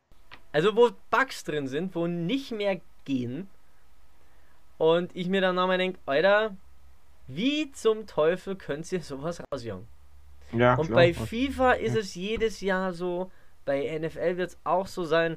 [0.56, 3.46] Also wo Bugs drin sind, wo nicht mehr gehen.
[4.78, 6.56] Und ich mir dann nochmal denke, Alter,
[7.26, 9.86] wie zum Teufel könnt ihr sowas rausjagen?
[10.52, 10.96] Ja, Und klar.
[10.96, 13.30] bei FIFA ist es jedes Jahr so,
[13.66, 15.36] bei NFL wird es auch so sein.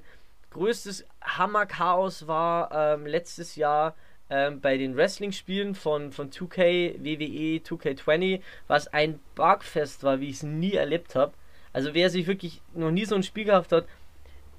[0.52, 3.96] Größtes Hammerchaos war ähm, letztes Jahr
[4.30, 10.38] ähm, bei den Wrestling-Spielen von, von 2K, WWE 2K20, was ein Bugfest war, wie ich
[10.38, 11.34] es nie erlebt habe.
[11.74, 13.86] Also wer sich wirklich noch nie so ein Spiel gehabt hat,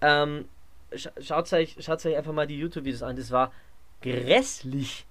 [0.01, 0.49] ähm,
[0.95, 3.17] scha schaut euch, schaut euch einfach mal die YouTube-Videos an.
[3.17, 3.53] Das war
[4.03, 5.07] grässlich.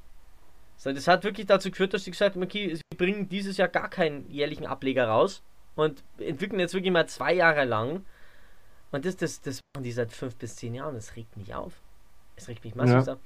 [0.77, 3.67] So, das hat wirklich dazu geführt, dass sie gesagt haben, okay, sie bringen dieses Jahr
[3.67, 5.41] gar keinen jährlichen Ableger raus
[5.75, 8.05] und entwickeln jetzt wirklich mal zwei Jahre lang.
[8.91, 10.95] Und das, das, das machen die seit fünf bis zehn Jahren.
[10.95, 11.73] Das regt mich auf.
[12.35, 13.13] Es regt mich massiv Ja.
[13.13, 13.19] auf.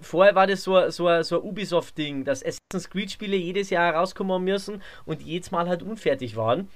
[0.00, 4.82] Vorher war das so, so, so ein Ubisoft-Ding, dass Assassin's Creed-Spiele jedes Jahr herauskommen müssen
[5.04, 6.68] und jedes Mal halt unfertig waren.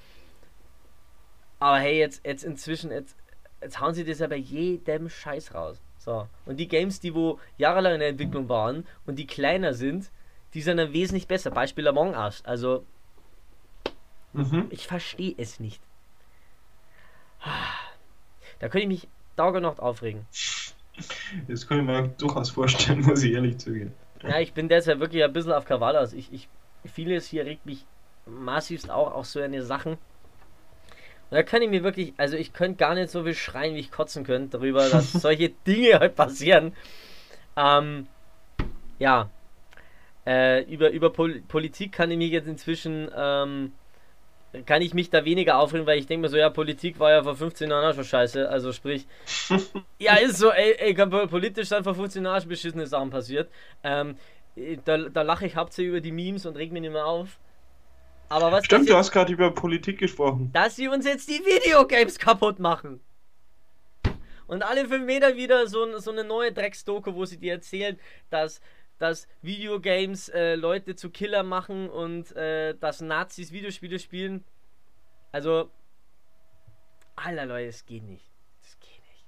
[1.59, 3.15] Aber hey, jetzt, jetzt inzwischen, jetzt,
[3.61, 5.81] jetzt hauen sie das ja bei jedem Scheiß raus.
[5.97, 6.27] So.
[6.45, 10.09] Und die Games, die wo jahrelang in der Entwicklung waren und die kleiner sind,
[10.53, 11.51] die sind dann wesentlich besser.
[11.51, 12.43] Beispiel Among Us.
[12.45, 12.85] Also,
[14.33, 14.67] Mhm.
[14.69, 15.81] ich verstehe es nicht.
[18.59, 20.25] Da könnte ich mich dauernacht aufregen.
[21.47, 23.93] Das kann ich mir durchaus vorstellen, muss ich ehrlich zugeben.
[24.21, 26.11] Ja, ich bin deshalb wirklich ein bisschen auf Krawall aus.
[26.13, 26.49] Ich, ich,
[26.85, 27.85] vieles hier regt mich
[28.25, 29.97] massivst auch, auch so eine Sachen.
[31.29, 33.79] Und da kann ich mir wirklich, also ich könnte gar nicht so viel schreien, wie
[33.79, 36.73] ich kotzen könnte, darüber, dass solche Dinge halt passieren.
[37.55, 38.07] Ähm,
[38.97, 39.29] ja.
[40.25, 43.73] Äh, über über Pol Politik kann ich mich jetzt inzwischen, ähm,
[44.65, 47.23] kann ich mich da weniger aufregen, weil ich denke mir so, ja, Politik war ja
[47.23, 48.49] vor 15 Jahren auch schon scheiße.
[48.49, 49.07] Also sprich,
[49.99, 53.49] ja, ist so, ey, ey kann politisch dann vor 15 Jahren schon beschissene Sachen passiert.
[53.83, 54.17] Ähm,
[54.85, 57.39] da, da lache ich hauptsächlich über die Memes und reg mich nicht mehr auf.
[58.29, 60.51] Aber was Stimmt, du hast gerade über Politik gesprochen.
[60.53, 63.01] dass sie uns jetzt die Videogames kaputt machen.
[64.45, 67.99] Und alle fünf Meter wieder so, so eine neue Drecksdoku, wo sie dir erzählen,
[68.29, 68.61] dass,
[68.97, 74.43] dass Videogames äh, Leute zu Killer machen und äh, dass Nazis Videospiele spielen.
[75.31, 75.69] Also,
[77.15, 78.25] Alter Leute, es geht nicht.
[78.61, 79.25] Das geht nicht.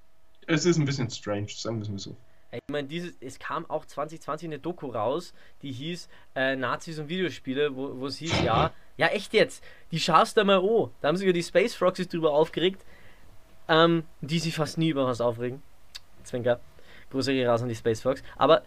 [0.48, 2.18] Es ist ein bisschen strange, sagen wir es mal so.
[2.52, 7.08] Ich meine, dieses, es kam auch 2020 eine Doku raus, die hieß äh, Nazis und
[7.08, 10.90] Videospiele, wo, es hieß, ja, ja echt jetzt, die schaust du mal an.
[11.00, 12.84] Da haben sich ja die Space Froxies drüber aufgeregt,
[13.70, 15.62] ähm, die sich fast nie über was aufregen.
[16.24, 16.60] Zwinker.
[17.12, 18.24] Grüße gehen raus an die Space Fox.
[18.38, 18.64] Aber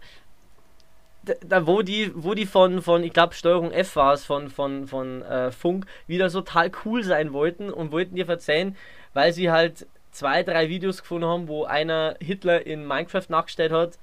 [1.23, 4.49] da, da wo die, wo die von, von ich glaube Steuerung F war es, von,
[4.49, 8.75] von, von äh, Funk, wieder total cool sein wollten und wollten dir verzeihen,
[9.13, 13.99] weil sie halt zwei, drei Videos gefunden haben, wo einer Hitler in Minecraft nachgestellt hat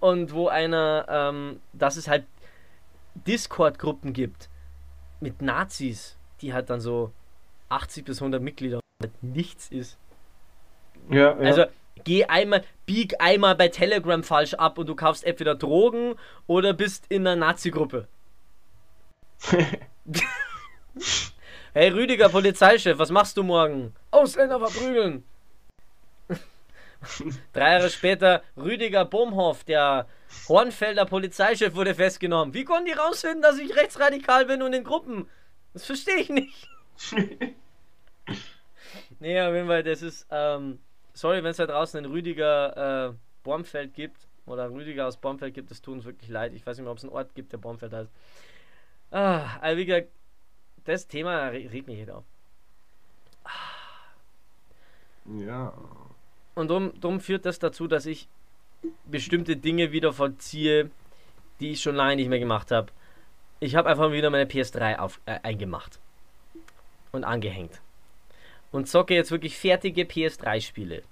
[0.00, 2.24] und wo einer, ähm, dass es halt
[3.14, 4.48] Discord-Gruppen gibt
[5.20, 7.12] mit Nazis, die halt dann so
[7.68, 9.98] 80 bis 100 Mitglieder halt nichts ist.
[11.10, 11.36] Ja, ja.
[11.38, 11.64] Also
[12.04, 16.14] geh einmal, bieg einmal bei Telegram falsch ab und du kaufst entweder Drogen
[16.46, 18.08] oder bist in einer Nazi-Gruppe.
[21.74, 23.94] Hey Rüdiger, Polizeichef, was machst du morgen?
[24.10, 25.22] Ausländer verprügeln.
[27.52, 30.06] Drei Jahre später, Rüdiger Bomhoff, der
[30.48, 32.54] Hornfelder Polizeichef, wurde festgenommen.
[32.54, 35.28] Wie konnten die rausfinden, dass ich rechtsradikal bin und in Gruppen?
[35.74, 36.70] Das verstehe ich nicht.
[39.20, 40.78] nee, auf jeden Fall, das ist, ähm,
[41.12, 45.70] sorry, wenn es da draußen einen Rüdiger äh, Bormfeld gibt oder Rüdiger aus Bormfeld gibt,
[45.70, 46.54] das tut uns wirklich leid.
[46.54, 48.10] Ich weiß nicht mehr, ob es einen Ort gibt, der Bormfeld heißt.
[49.10, 50.08] Ah, also wie gesagt,
[50.88, 52.24] das Thema re- regt mich jeder auf.
[55.26, 55.72] ja.
[56.54, 58.28] Und drum, drum führt das dazu, dass ich
[59.06, 60.90] bestimmte Dinge wieder vollziehe,
[61.60, 62.90] die ich schon lange nicht mehr gemacht habe.
[63.60, 65.98] Ich habe einfach wieder meine PS3 auf, äh, eingemacht
[67.12, 67.80] und angehängt.
[68.70, 71.02] Und zocke jetzt wirklich fertige PS3-Spiele.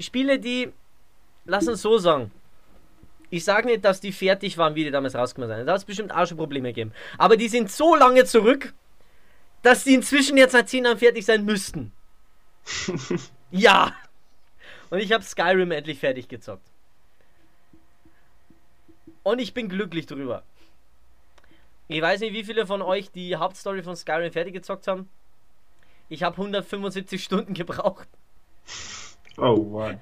[0.00, 0.72] Spiele, die,
[1.44, 2.30] lass uns so sagen,
[3.30, 5.66] ich sage nicht, dass die fertig waren, wie die damals rausgekommen sind.
[5.66, 6.92] Da hat es bestimmt auch schon Probleme gegeben.
[7.18, 8.72] Aber die sind so lange zurück,
[9.62, 11.92] dass die inzwischen jetzt seit 10 Jahren fertig sein müssten.
[13.50, 13.94] ja.
[14.90, 16.66] Und ich habe Skyrim endlich fertig gezockt.
[19.24, 20.44] Und ich bin glücklich drüber.
[21.88, 25.08] Ich weiß nicht, wie viele von euch die Hauptstory von Skyrim fertig gezockt haben.
[26.08, 28.08] Ich habe 175 Stunden gebraucht.
[29.36, 29.94] Oh, wow.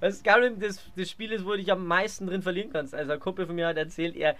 [0.00, 2.94] Weil Skyrim das, das Spiel ist, wo du dich am meisten drin verlieren kannst.
[2.94, 4.36] Also ein Kumpel von mir hat erzählt, er,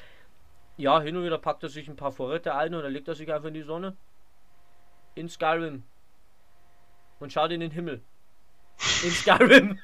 [0.77, 3.15] ja, hin und wieder packt er sich ein paar Vorräte ein und dann legt er
[3.15, 3.97] sich einfach in die Sonne.
[5.15, 5.83] In Skyrim.
[7.19, 8.01] Und schaut in den Himmel.
[9.05, 9.79] In Skyrim.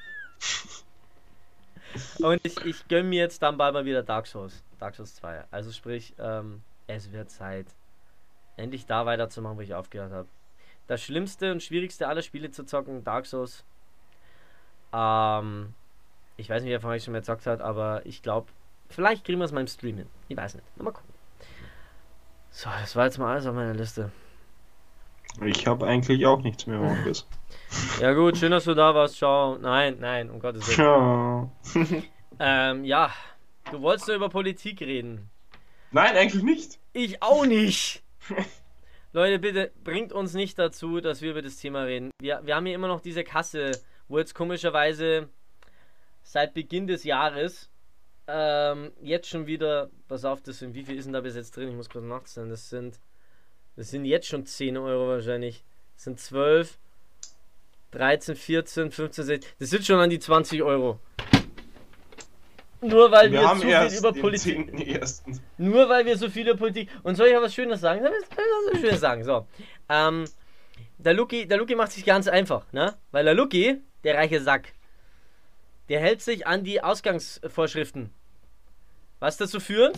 [2.19, 4.63] und ich, ich gönne mir jetzt dann bald mal wieder Dark Souls.
[4.79, 5.45] Dark Souls 2.
[5.51, 7.67] Also sprich, ähm, es wird Zeit,
[8.55, 10.27] endlich da weiterzumachen, wo ich aufgehört habe.
[10.87, 13.63] Das schlimmste und schwierigste aller Spiele zu zocken, Dark Souls.
[14.93, 15.73] Ähm,
[16.37, 18.47] ich weiß nicht, wer von euch schon mal gezockt hat, aber ich glaube,
[18.89, 20.07] vielleicht kriegen wir es mal im Stream hin.
[20.27, 20.77] Ich weiß nicht.
[20.77, 21.13] Mal gucken.
[22.49, 24.11] So, das war jetzt mal alles auf meiner Liste.
[25.45, 27.27] Ich habe eigentlich auch nichts mehr, Markus.
[28.01, 29.17] Ja gut, schön, dass du da warst.
[29.17, 29.57] Ciao.
[29.57, 30.75] Nein, nein, um Gottes Willen.
[30.75, 31.51] Ciao.
[32.39, 33.11] Ähm, ja,
[33.71, 35.27] du wolltest nur über Politik reden.
[35.89, 36.77] Nein, eigentlich nicht.
[36.93, 38.03] Ich auch nicht.
[39.11, 42.11] Leute, bitte bringt uns nicht dazu, dass wir über das Thema reden.
[42.21, 43.71] Wir, wir haben hier immer noch diese Kasse,
[44.07, 45.29] wo jetzt komischerweise
[46.23, 47.69] seit Beginn des Jahres
[48.27, 51.55] ähm, jetzt schon wieder, pass auf, das sind, wie viel ist denn da bis jetzt
[51.55, 51.69] drin?
[51.69, 52.49] Ich muss kurz nachzählen.
[52.49, 52.99] Das sind,
[53.75, 55.63] das sind jetzt schon 10 Euro wahrscheinlich.
[55.95, 56.77] Das sind 12,
[57.91, 59.51] 13, 14, 15, 16.
[59.59, 60.99] Das sind schon an die 20 Euro.
[62.81, 64.57] Nur weil wir, Wir zu viel über Politik.
[64.71, 65.39] 10.1.
[65.57, 66.89] Nur weil wir so viele Politik.
[67.03, 68.01] Und soll ich auch was Schönes sagen?
[68.03, 69.23] Soll ich was Schönes sagen?
[69.23, 69.47] So.
[69.89, 70.25] Ähm,
[71.07, 72.97] der Luki, der Luki macht sich ganz einfach, ne?
[73.11, 74.73] Weil der Luki, der reiche Sack,
[75.87, 78.13] der hält sich an die Ausgangsvorschriften.
[79.19, 79.97] Was dazu führt,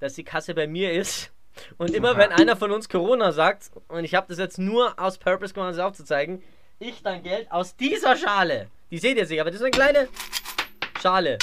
[0.00, 1.30] dass die Kasse bei mir ist.
[1.78, 5.16] Und immer wenn einer von uns Corona sagt, und ich habe das jetzt nur aus
[5.16, 6.42] Purpose gemacht, um das aufzuzeigen,
[6.80, 8.68] ich dann Geld aus dieser Schale.
[8.90, 10.08] Die seht ihr sich, aber das ist eine kleine
[11.00, 11.38] Schale.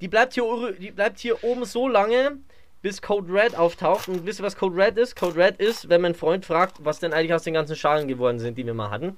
[0.00, 2.38] Die bleibt hier, die bleibt hier oben so lange,
[2.84, 4.08] bis Code Red auftaucht.
[4.08, 5.16] Und wisst ihr, was Code Red ist?
[5.16, 8.38] Code Red ist, wenn mein Freund fragt, was denn eigentlich aus den ganzen Schalen geworden
[8.38, 9.16] sind, die wir mal hatten.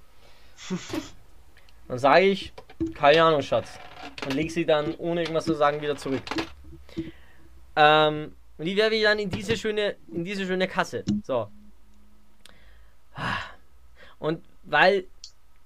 [1.89, 2.53] Dann sage ich,
[2.95, 3.69] keine Ahnung, Schatz.
[4.25, 6.23] Und leg sie dann, ohne irgendwas zu sagen, wieder zurück.
[7.75, 11.05] Ähm, und die werfe ich dann in diese schöne, in diese schöne Kasse.
[11.23, 11.49] So.
[14.19, 15.05] Und weil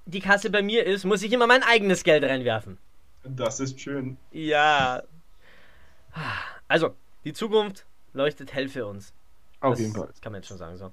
[0.05, 2.76] die Kasse bei mir ist, muss ich immer mein eigenes Geld reinwerfen.
[3.24, 4.18] Das ist schön.
[4.30, 5.03] Ja.
[6.68, 6.94] Also,
[7.24, 9.12] die Zukunft leuchtet hell für uns.
[9.61, 10.06] Auf das, jeden Fall.
[10.08, 10.76] Das kann man jetzt schon sagen.
[10.76, 10.90] So.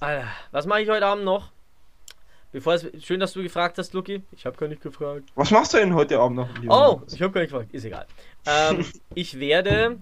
[0.00, 1.50] Alter, was mache ich heute Abend noch?
[2.52, 4.22] Bevor es, schön, dass du gefragt hast, Luki.
[4.32, 5.24] Ich habe gar nicht gefragt.
[5.34, 6.48] Was machst du denn heute Abend noch?
[6.64, 7.14] Oh, Markus?
[7.14, 7.72] ich habe gar nicht gefragt.
[7.72, 8.06] Ist egal.
[8.46, 8.84] Ähm,
[9.14, 9.98] ich werde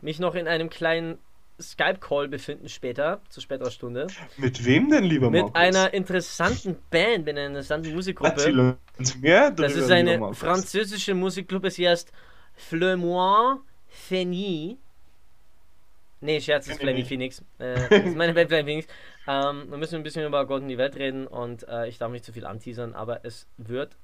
[0.00, 1.18] mich noch in einem kleinen
[1.60, 4.08] Skype-Call befinden später, zu späterer Stunde.
[4.36, 5.60] Mit wem denn, lieber Mit Markus?
[5.60, 8.76] einer interessanten Band, mit einer interessanten Musikgruppe.
[9.20, 12.10] Mehr Das ist eine französische Musikgruppe, sie heißt
[12.54, 13.58] Flemois
[13.88, 14.78] Feni.
[16.22, 17.42] Nee, Scherz, ist Flammy Phoenix.
[17.58, 18.86] Äh, das ist meine Band Flammy Phoenix.
[19.26, 22.10] Ähm, wir müssen ein bisschen über Gott und die Welt reden und äh, ich darf
[22.10, 23.96] nicht zu viel anteasern, aber es wird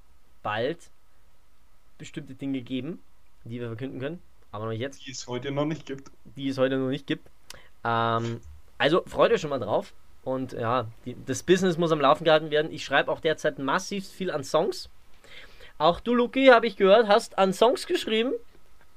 [0.42, 0.78] bald
[1.96, 3.00] bestimmte Dinge geben,
[3.44, 4.22] die wir verkünden können.
[4.50, 6.10] Aber noch jetzt, Die es heute noch nicht gibt.
[6.24, 7.28] die es heute noch nicht gibt.
[7.84, 8.40] Ähm,
[8.78, 9.92] also freut euch schon mal drauf.
[10.24, 12.70] Und ja, die, das Business muss am Laufen gehalten werden.
[12.72, 14.88] Ich schreibe auch derzeit massiv viel an Songs.
[15.78, 18.32] Auch du, Luki, habe ich gehört, hast an Songs geschrieben,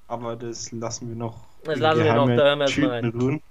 [0.07, 1.50] Aber das lassen wir noch.
[1.63, 3.41] Das lassen wir noch, geheimen da hören wir erst mal Tüten ruhen.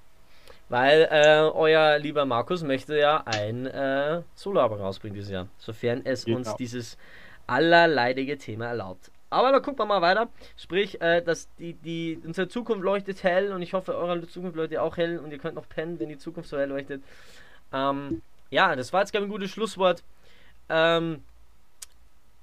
[0.68, 6.24] weil äh, euer lieber Markus möchte ja ein äh, Soloalbum rausbringen dieses Jahr, sofern es
[6.24, 6.56] uns Genau.
[6.56, 6.96] dieses
[7.46, 9.11] allerleidige Thema erlaubt.
[9.32, 10.28] Aber da gucken wir mal weiter.
[10.56, 14.78] Sprich, äh, dass die, die, unsere Zukunft leuchtet hell und ich hoffe, eure Zukunft leuchtet
[14.78, 17.02] auch hell und ihr könnt noch pennen, wenn die Zukunft so hell leuchtet.
[17.72, 20.02] Ähm, ja, das war jetzt, glaube ich, ein gutes Schlusswort.
[20.68, 21.22] Ähm,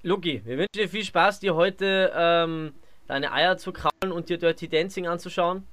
[0.03, 2.73] Luki, wir wünschen dir viel Spaß, dir heute ähm,
[3.07, 5.65] deine Eier zu kraulen und dir Dirty Dancing anzuschauen.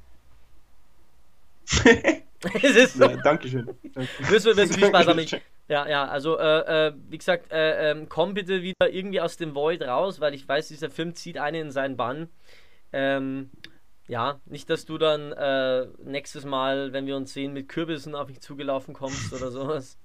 [2.62, 3.04] es ist so.
[3.04, 3.68] Ja, Dankeschön.
[3.94, 5.18] Wirst du, wirst du viel Spaß haben.
[5.18, 5.32] Ich,
[5.68, 9.54] ja, ja, also, äh, äh, wie gesagt, äh, ähm, komm bitte wieder irgendwie aus dem
[9.54, 12.28] Void raus, weil ich weiß, dieser Film zieht einen in seinen Bann.
[12.92, 13.50] Ähm,
[14.06, 18.28] ja, nicht, dass du dann äh, nächstes Mal, wenn wir uns sehen, mit Kürbissen auf
[18.28, 19.98] mich zugelaufen kommst oder sowas.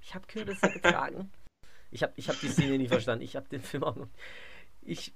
[0.00, 1.30] Ich habe Kürbisse getragen.
[1.90, 3.24] Ich habe ich hab die Szene nie verstanden.
[3.24, 4.08] Ich habe den Film auch noch.
[4.82, 5.12] Ich,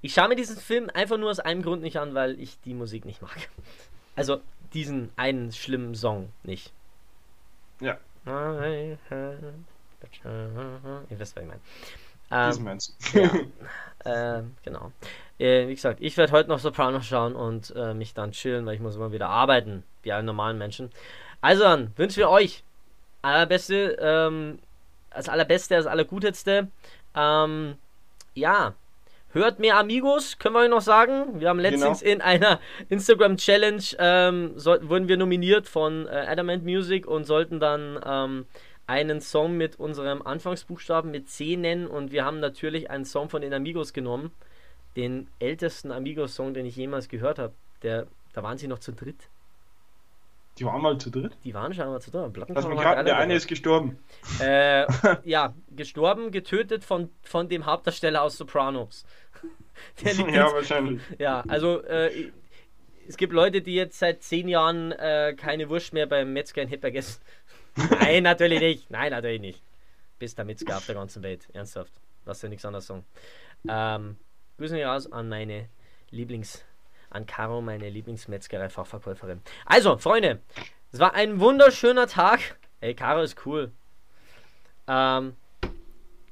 [0.00, 2.74] ich schaue mir diesen Film einfach nur aus einem Grund nicht an, weil ich die
[2.74, 3.48] Musik nicht mag.
[4.16, 4.40] Also
[4.72, 6.72] diesen einen schlimmen Song nicht.
[7.80, 7.98] Ja.
[11.10, 11.60] Ihr wisst, was ich meine.
[12.30, 13.20] Ähm, meinst du?
[14.04, 14.92] ja, äh, genau.
[15.38, 18.74] Äh, wie gesagt, ich werde heute noch Sopranos schauen und äh, mich dann chillen, weil
[18.74, 20.90] ich muss immer wieder arbeiten, wie alle normalen Menschen.
[21.40, 22.62] Also dann wünschen wir euch
[23.22, 24.58] allerbeste, ähm,
[25.10, 26.68] das allerbeste, das allerguteste.
[27.14, 27.76] Ähm,
[28.34, 28.74] ja,
[29.34, 31.40] hört mehr Amigos, können wir euch noch sagen.
[31.40, 37.06] Wir haben letztens in einer Instagram-Challenge, ähm, so, wurden wir nominiert von äh, Adamant Music
[37.06, 38.46] und sollten dann ähm,
[38.86, 43.42] einen Song mit unserem Anfangsbuchstaben mit C nennen und wir haben natürlich einen Song von
[43.42, 44.30] den Amigos genommen.
[44.96, 47.52] Den ältesten Amigos-Song, den ich jemals gehört habe.
[47.82, 49.28] Der, da waren sie noch zu dritt.
[50.58, 51.36] Die waren mal zu dritt.
[51.42, 52.36] Die waren schon mal zu dritt.
[52.48, 53.98] Lass mich raten, der eine ist gestorben.
[54.40, 54.86] Äh,
[55.24, 59.04] ja, gestorben, getötet von, von dem Hauptdarsteller aus Sopranos.
[60.04, 61.02] Ja, wahrscheinlich.
[61.18, 62.30] ja, also äh,
[63.08, 66.68] es gibt Leute, die jetzt seit zehn Jahren äh, keine Wurst mehr beim Metzger in
[66.68, 67.20] Hipper essen.
[67.90, 68.90] Nein, natürlich nicht.
[68.90, 69.62] Nein, natürlich nicht.
[70.20, 71.48] Bist der Metzger auf der ganzen Welt.
[71.52, 71.92] Ernsthaft.
[72.24, 73.04] Lass dir nichts anderes sagen.
[73.68, 74.16] Ähm,
[74.58, 75.68] Grüßen wir raus an meine
[76.10, 76.64] Lieblings...
[77.14, 79.40] An Caro, meine Lieblingsmetzgerei-Fachverkäuferin.
[79.66, 80.40] Also, Freunde,
[80.90, 82.40] es war ein wunderschöner Tag.
[82.80, 83.70] Ey, Caro ist cool.
[84.88, 85.36] Ähm,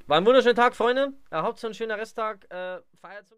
[0.07, 1.13] war ein wunderschöner Tag, Freunde.
[1.31, 2.45] Äh, Hauptsache ein schöner Resttag.
[2.49, 3.37] Äh, feiert zum